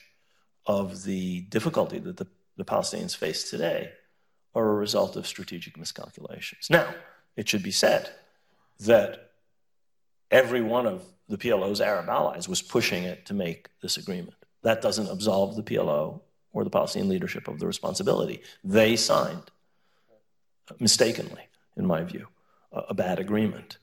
[0.66, 2.28] of the difficulty that the
[2.58, 3.92] the Palestinians face today
[4.54, 6.70] are a result of strategic miscalculations.
[6.70, 6.94] Now,
[7.36, 8.10] it should be said
[8.82, 9.32] that
[10.32, 14.36] every one of the PLO's Arab allies was pushing it to make this agreement.
[14.64, 16.22] That doesn't absolve the PLO
[16.54, 18.42] or the Palestinian leadership of the responsibility.
[18.64, 19.52] They signed,
[20.80, 21.48] mistakenly,
[21.78, 22.28] in my view,
[22.72, 23.78] a, bad agreement.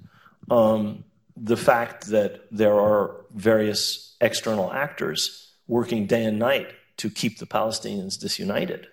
[0.51, 1.05] Um,
[1.37, 6.69] the fact that there are various external actors working day and night
[6.99, 8.87] to keep the Palestinians disunited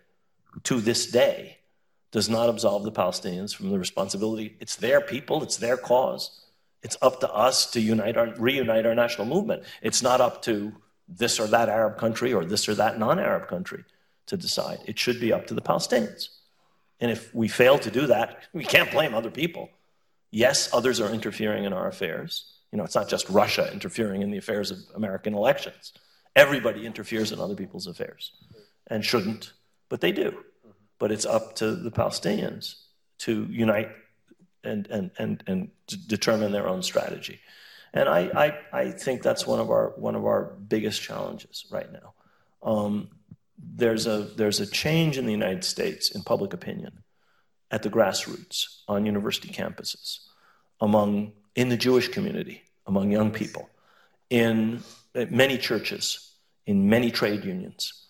[0.63, 1.57] to this day
[2.11, 4.57] does not absolve the Palestinians from the responsibility.
[4.59, 6.41] It's their people, it's their cause.
[6.81, 9.63] It's up to us to unite our, reunite our national movement.
[9.81, 10.73] It's not up to
[11.07, 13.83] this or that Arab country or this or that non Arab country
[14.27, 14.79] to decide.
[14.85, 16.29] It should be up to the Palestinians.
[17.00, 19.70] And if we fail to do that, we can't blame other people.
[20.32, 22.45] Yes, others are interfering in our affairs.
[22.72, 25.93] You know, it's not just Russia interfering in the affairs of American elections.
[26.36, 28.32] Everybody interferes in other people's affairs
[28.88, 29.54] and shouldn't,
[29.88, 30.43] but they do.
[31.00, 32.76] But it's up to the Palestinians
[33.20, 33.89] to unite
[34.64, 35.72] and, and, and, and
[36.08, 37.39] determine their own strategy.
[37.93, 38.20] And I,
[38.74, 42.14] I, I think that's one of our, one of our biggest challenges right now.
[42.62, 43.10] Um,
[43.62, 47.03] there's, a, there's a change in the United States in public opinion
[47.72, 50.20] at the grassroots on university campuses,
[50.82, 53.70] among, in the Jewish community, among young people,
[54.30, 54.82] in
[55.14, 56.34] many churches,
[56.66, 58.07] in many trade unions.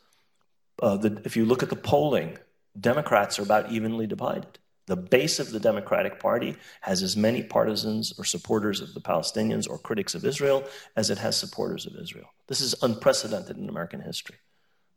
[0.81, 2.37] Uh, the, if you look at the polling,
[2.79, 4.59] Democrats are about evenly divided.
[4.85, 9.69] The base of the Democratic Party has as many partisans or supporters of the Palestinians
[9.69, 10.63] or critics of Israel
[10.95, 12.33] as it has supporters of Israel.
[12.47, 14.37] This is unprecedented in American history.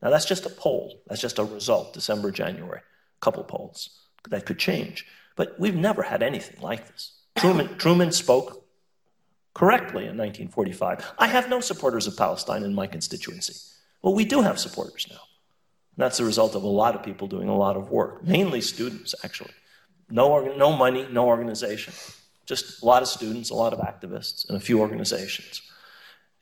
[0.03, 4.01] Now, that's just a poll, that's just a result, December, January, a couple polls.
[4.29, 5.07] That could change.
[5.37, 7.13] But we've never had anything like this.
[7.37, 8.65] Truman, Truman spoke
[9.55, 11.15] correctly in 1945.
[11.19, 13.55] I have no supporters of Palestine in my constituency.
[14.03, 15.21] Well, we do have supporters now.
[15.97, 18.61] And that's the result of a lot of people doing a lot of work, mainly
[18.61, 19.53] students, actually.
[20.11, 21.95] No, no money, no organization.
[22.47, 25.63] Just a lot of students, a lot of activists, and a few organizations.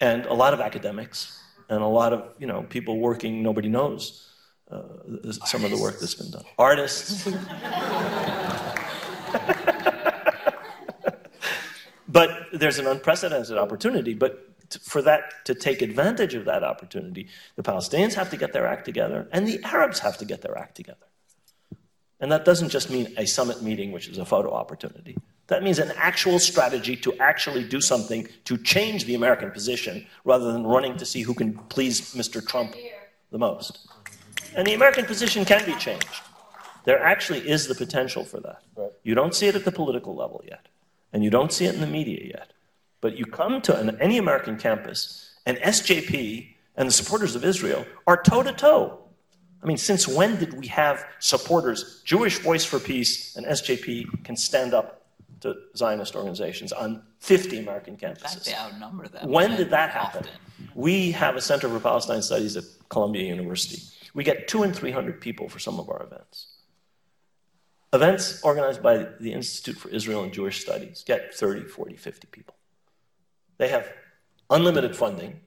[0.00, 1.39] And a lot of academics,
[1.70, 4.28] and a lot of you know, people working nobody knows
[4.70, 4.82] uh,
[5.46, 6.44] some of the work that's been done.
[6.58, 7.26] Artists.
[12.08, 14.14] but there's an unprecedented opportunity.
[14.14, 14.46] But
[14.82, 18.84] for that to take advantage of that opportunity, the Palestinians have to get their act
[18.84, 21.06] together, and the Arabs have to get their act together.
[22.20, 25.16] And that doesn't just mean a summit meeting, which is a photo opportunity.
[25.46, 30.52] That means an actual strategy to actually do something to change the American position rather
[30.52, 32.46] than running to see who can please Mr.
[32.46, 32.76] Trump
[33.30, 33.88] the most.
[34.54, 36.22] And the American position can be changed.
[36.84, 38.62] There actually is the potential for that.
[38.76, 38.90] Right.
[39.02, 40.68] You don't see it at the political level yet,
[41.12, 42.52] and you don't see it in the media yet.
[43.00, 47.84] But you come to an, any American campus, and SJP and the supporters of Israel
[48.06, 48.99] are toe to toe.
[49.62, 54.36] I mean, since when did we have supporters, Jewish Voice for Peace and SJP can
[54.36, 55.02] stand up
[55.40, 58.44] to Zionist organizations on 50 American campuses?
[58.44, 59.28] they outnumber them.
[59.28, 60.22] When did that happen?
[60.22, 60.68] Often.
[60.74, 63.82] We have a Center for Palestine Studies at Columbia University.
[64.14, 66.46] We get two and 300 people for some of our events.
[67.92, 72.54] Events organized by the Institute for Israel and Jewish Studies get 30, 40, 50 people.
[73.58, 73.92] They have
[74.48, 75.40] unlimited funding.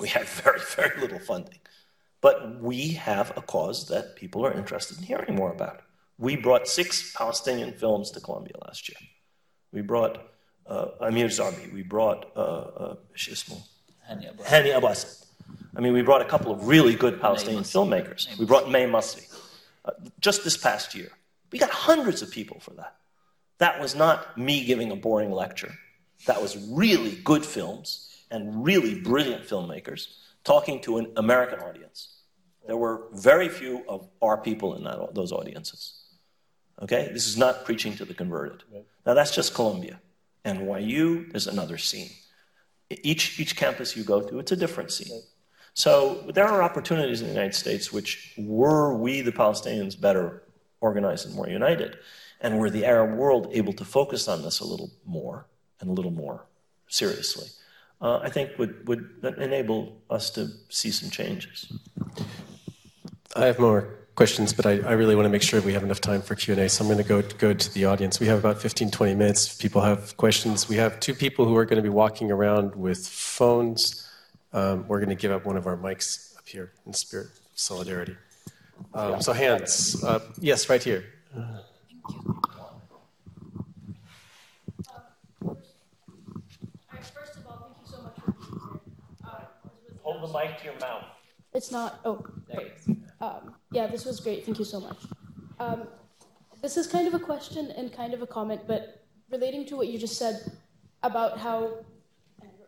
[0.00, 1.58] We have very, very little funding.
[2.24, 5.82] But we have a cause that people are interested in hearing more about.
[6.16, 8.96] We brought six Palestinian films to Columbia last year.
[9.72, 10.14] We brought
[10.66, 11.70] uh, Amir Zarbi.
[11.70, 12.96] We brought uh, uh,
[14.08, 15.26] Hani Abbas.
[15.76, 18.38] I mean, we brought a couple of really good Palestinian filmmakers.
[18.38, 19.26] We brought May Masri.
[19.84, 21.10] Uh, just this past year.
[21.52, 22.96] We got hundreds of people for that.
[23.58, 25.74] That was not me giving a boring lecture
[26.26, 30.08] that was really good films and really brilliant filmmakers
[30.42, 32.13] talking to an American audience.
[32.66, 36.00] There were very few of our people in that, those audiences.
[36.82, 37.10] Okay?
[37.12, 38.62] This is not preaching to the converted.
[39.06, 40.00] Now, that's just Columbia.
[40.44, 42.10] NYU is another scene.
[42.90, 45.22] Each, each campus you go to, it's a different scene.
[45.74, 50.42] So there are opportunities in the United States which, were we, the Palestinians, better
[50.80, 51.98] organized and more united,
[52.40, 55.46] and were the Arab world able to focus on this a little more,
[55.80, 56.44] and a little more
[56.88, 57.48] seriously,
[58.00, 59.08] uh, I think would, would
[59.38, 61.72] enable us to see some changes.
[63.36, 66.00] I have more questions, but I, I, really want to make sure we have enough
[66.00, 68.20] time for Q&A, so I'm going to go, go to the audience.
[68.20, 69.54] We have about 15, 20 minutes.
[69.54, 70.68] If people have questions.
[70.68, 74.08] We have two people who are going to be walking around with phones.
[74.52, 77.40] Um, we're going to give up one of our mics up here in spirit of
[77.56, 78.16] solidarity.
[78.92, 80.02] Um, so hands.
[80.04, 81.04] Uh, yes, right here.
[90.02, 91.04] Hold the mic to your mouth.
[91.52, 92.00] It's not.
[92.04, 92.72] Oh, great.
[93.24, 94.44] Um, yeah, this was great.
[94.44, 95.00] Thank you so much.
[95.58, 95.88] Um,
[96.60, 98.82] this is kind of a question and kind of a comment, but
[99.30, 100.36] relating to what you just said
[101.02, 101.58] about how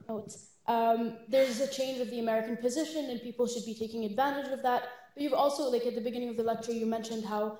[0.09, 0.37] notes.
[0.67, 4.63] Um, there's a change of the American position, and people should be taking advantage of
[4.63, 4.83] that.
[5.15, 7.59] But you've also, like at the beginning of the lecture, you mentioned how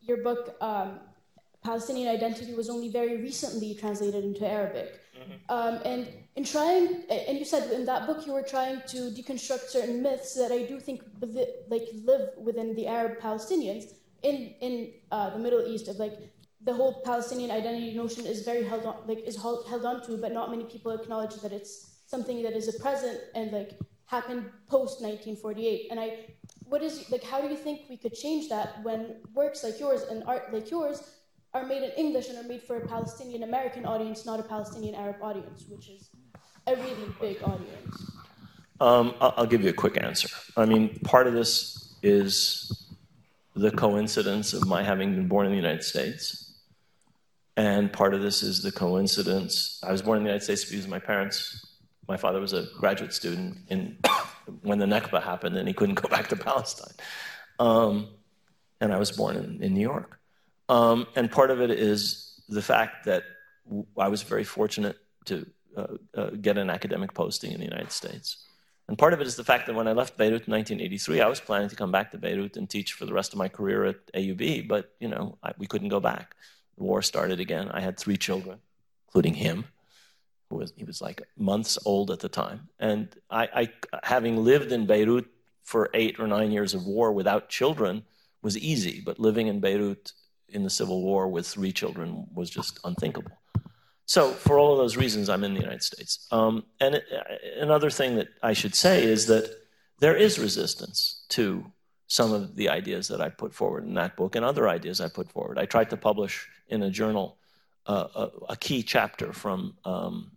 [0.00, 1.00] your book, um,
[1.62, 5.00] Palestinian Identity, was only very recently translated into Arabic.
[5.18, 5.38] Mm-hmm.
[5.48, 9.68] Um, and in trying, and you said in that book you were trying to deconstruct
[9.68, 11.02] certain myths that I do think
[11.68, 13.84] like live within the Arab Palestinians
[14.22, 16.16] in in uh, the Middle East of like
[16.62, 20.16] the whole Palestinian identity notion is very held on, like is held, held on to,
[20.16, 24.50] but not many people acknowledge that it's something that is a present and like happened
[24.68, 25.88] post 1948.
[25.90, 29.62] And I, what is like, how do you think we could change that when works
[29.62, 31.17] like yours and art like yours
[31.54, 34.94] are made in English and are made for a Palestinian American audience, not a Palestinian
[34.94, 36.10] Arab audience, which is
[36.66, 38.12] a really big audience?
[38.80, 40.28] Um, I'll give you a quick answer.
[40.56, 42.94] I mean, part of this is
[43.56, 46.60] the coincidence of my having been born in the United States.
[47.56, 49.80] And part of this is the coincidence.
[49.82, 51.66] I was born in the United States because my parents,
[52.06, 53.98] my father was a graduate student in,
[54.62, 56.94] when the Nakba happened and he couldn't go back to Palestine.
[57.58, 58.10] Um,
[58.80, 60.17] and I was born in, in New York.
[60.68, 63.22] Um, and part of it is the fact that
[63.96, 64.96] I was very fortunate
[65.26, 65.46] to
[65.76, 68.44] uh, uh, get an academic posting in the United States.
[68.88, 71.28] And part of it is the fact that when I left Beirut in 1983, I
[71.28, 73.84] was planning to come back to Beirut and teach for the rest of my career
[73.84, 76.34] at AUB, but you know I, we couldn't go back.
[76.78, 77.70] The war started again.
[77.70, 78.58] I had three children,
[79.08, 79.66] including him,
[80.48, 82.70] who was he was like months old at the time.
[82.78, 83.48] And I,
[83.92, 85.26] I having lived in Beirut
[85.64, 88.04] for eight or nine years of war without children
[88.40, 90.12] was easy, but living in Beirut
[90.50, 93.32] in the Civil War with three children was just unthinkable.
[94.06, 96.26] So, for all of those reasons, I'm in the United States.
[96.30, 99.54] Um, and it, uh, another thing that I should say is that
[100.00, 101.64] there is resistance to
[102.06, 105.08] some of the ideas that I put forward in that book and other ideas I
[105.08, 105.58] put forward.
[105.58, 107.36] I tried to publish in a journal
[107.86, 110.30] uh, a, a, key chapter from um,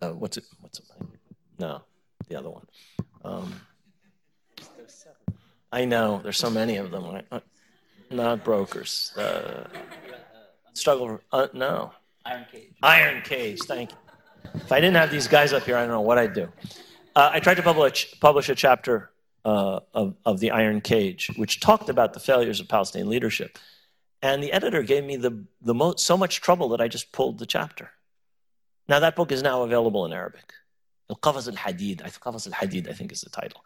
[0.00, 0.44] uh, what's it?
[0.60, 0.86] What's it?
[1.58, 1.82] No,
[2.28, 2.66] the other one.
[3.24, 3.54] Um,
[5.70, 7.04] I know there's so many of them.
[7.04, 7.42] Right?
[8.12, 9.12] Not brokers.
[9.16, 9.64] Uh,
[10.74, 11.20] struggle.
[11.32, 11.92] Uh, no.
[12.24, 12.74] Iron Cage.
[12.82, 13.60] Iron Cage.
[13.62, 13.96] Thank you.
[14.54, 16.48] If I didn't have these guys up here, I don't know what I'd do.
[17.16, 19.10] Uh, I tried to publish publish a chapter
[19.44, 23.58] uh, of of the Iron Cage, which talked about the failures of Palestinian leadership,
[24.20, 27.38] and the editor gave me the the mo- so much trouble that I just pulled
[27.38, 27.90] the chapter.
[28.88, 30.52] Now that book is now available in Arabic.
[31.10, 33.64] Al-Qafas al-Hadid, Al Qafas al-Hadid, I think is the title.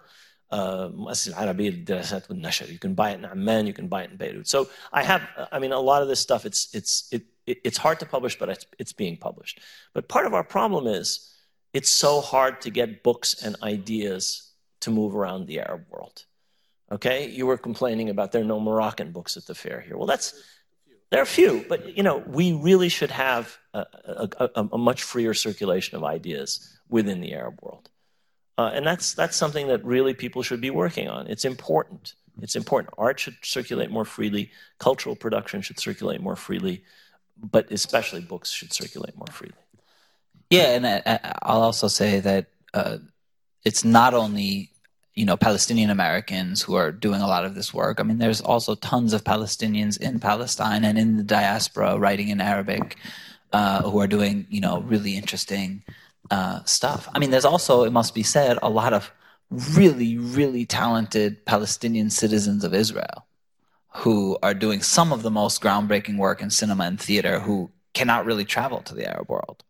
[0.51, 4.47] Uh, you can buy it in Amman, you can buy it in Beirut.
[4.47, 7.99] So I have, I mean, a lot of this stuff, it's, it's, it, it's hard
[8.01, 9.61] to publish, but it's, it's being published.
[9.93, 11.33] But part of our problem is
[11.73, 16.25] it's so hard to get books and ideas to move around the Arab world.
[16.93, 17.29] Okay?
[17.29, 19.97] You were complaining about there are no Moroccan books at the fair here.
[19.97, 20.41] Well, that's,
[21.11, 25.03] there are few, but you know, we really should have a, a, a, a much
[25.03, 27.91] freer circulation of ideas within the Arab world.
[28.59, 31.27] Uh, and that's, that's something that really people should be working on.
[31.27, 32.15] It's important.
[32.41, 32.95] It's important.
[32.99, 36.85] Art should circulate more freely, cultural production should circulate more freely,
[37.39, 39.55] but especially books should circulate more freely.
[40.51, 42.99] Yeah, and I, will also say that uh,
[43.65, 44.71] it's not only
[45.15, 47.99] you know Palestinian Americans who are doing a lot of this work.
[47.99, 52.41] I mean, there's also tons of Palestinians in Palestine and in the diaspora writing in
[52.41, 52.97] Arabic
[53.53, 55.83] uh, who are doing you know really interesting
[56.31, 57.09] uh, stuff.
[57.15, 59.11] I mean, there's also, it must be said, a lot of
[59.51, 63.27] really, really talented Palestinian citizens of Israel
[63.97, 68.27] who are doing some of the most groundbreaking work in cinema and theater who cannot
[68.27, 69.63] really travel to the Arab world.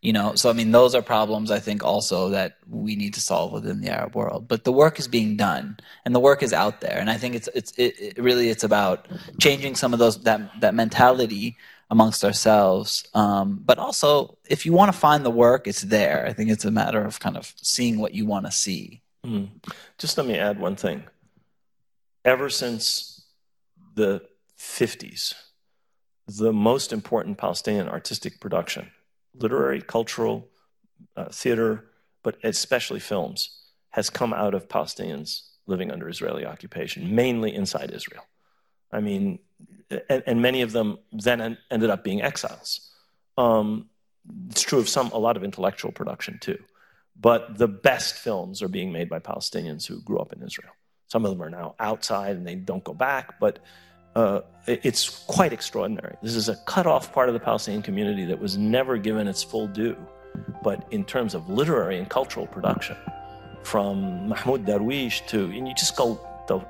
[0.00, 3.20] You know, so I mean, those are problems I think also that we need to
[3.20, 4.46] solve within the Arab world.
[4.46, 7.34] But the work is being done, and the work is out there, and I think
[7.34, 9.08] it's it's it, it really it's about
[9.40, 11.56] changing some of those that that mentality
[11.90, 13.08] amongst ourselves.
[13.14, 16.26] Um, but also, if you want to find the work, it's there.
[16.26, 19.02] I think it's a matter of kind of seeing what you want to see.
[19.24, 19.48] Mm.
[19.96, 21.04] Just let me add one thing.
[22.24, 23.22] Ever since
[23.94, 24.22] the
[24.58, 25.34] 50s,
[26.26, 28.90] the most important Palestinian artistic production,
[29.34, 30.48] literary, cultural,
[31.16, 31.86] uh, theater,
[32.22, 38.24] but especially films, has come out of Palestinians living under Israeli occupation, mainly inside Israel.
[38.92, 39.38] I mean,
[39.90, 42.92] and, and many of them then en- ended up being exiles.
[43.36, 43.88] Um,
[44.50, 46.58] it's true of some, a lot of intellectual production too.
[47.20, 50.72] But the best films are being made by Palestinians who grew up in Israel.
[51.08, 53.58] Some of them are now outside and they don't go back, but
[54.14, 56.16] uh, it's quite extraordinary.
[56.22, 59.42] This is a cut off part of the Palestinian community that was never given its
[59.42, 59.96] full due.
[60.62, 62.96] But in terms of literary and cultural production,
[63.62, 66.60] from Mahmoud Darwish to, and you just go the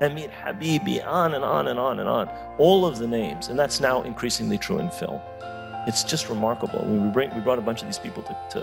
[0.00, 2.28] Emile Habibi, on and on and on and on.
[2.58, 5.20] All of the names, and that's now increasingly true in film.
[5.86, 6.84] It's just remarkable.
[6.84, 8.60] We, bring, we brought a bunch of these people to, to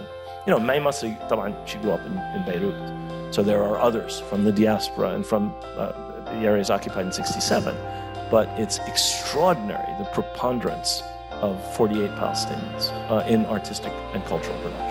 [0.48, 1.16] you know, May Masri,
[1.68, 3.34] she grew up in, in Beirut.
[3.34, 5.92] So there are others from the diaspora and from uh,
[6.26, 7.76] the areas occupied in 67.
[8.32, 11.04] But it's extraordinary, the preponderance
[11.42, 14.91] of 48 Palestinians uh, in artistic and cultural production.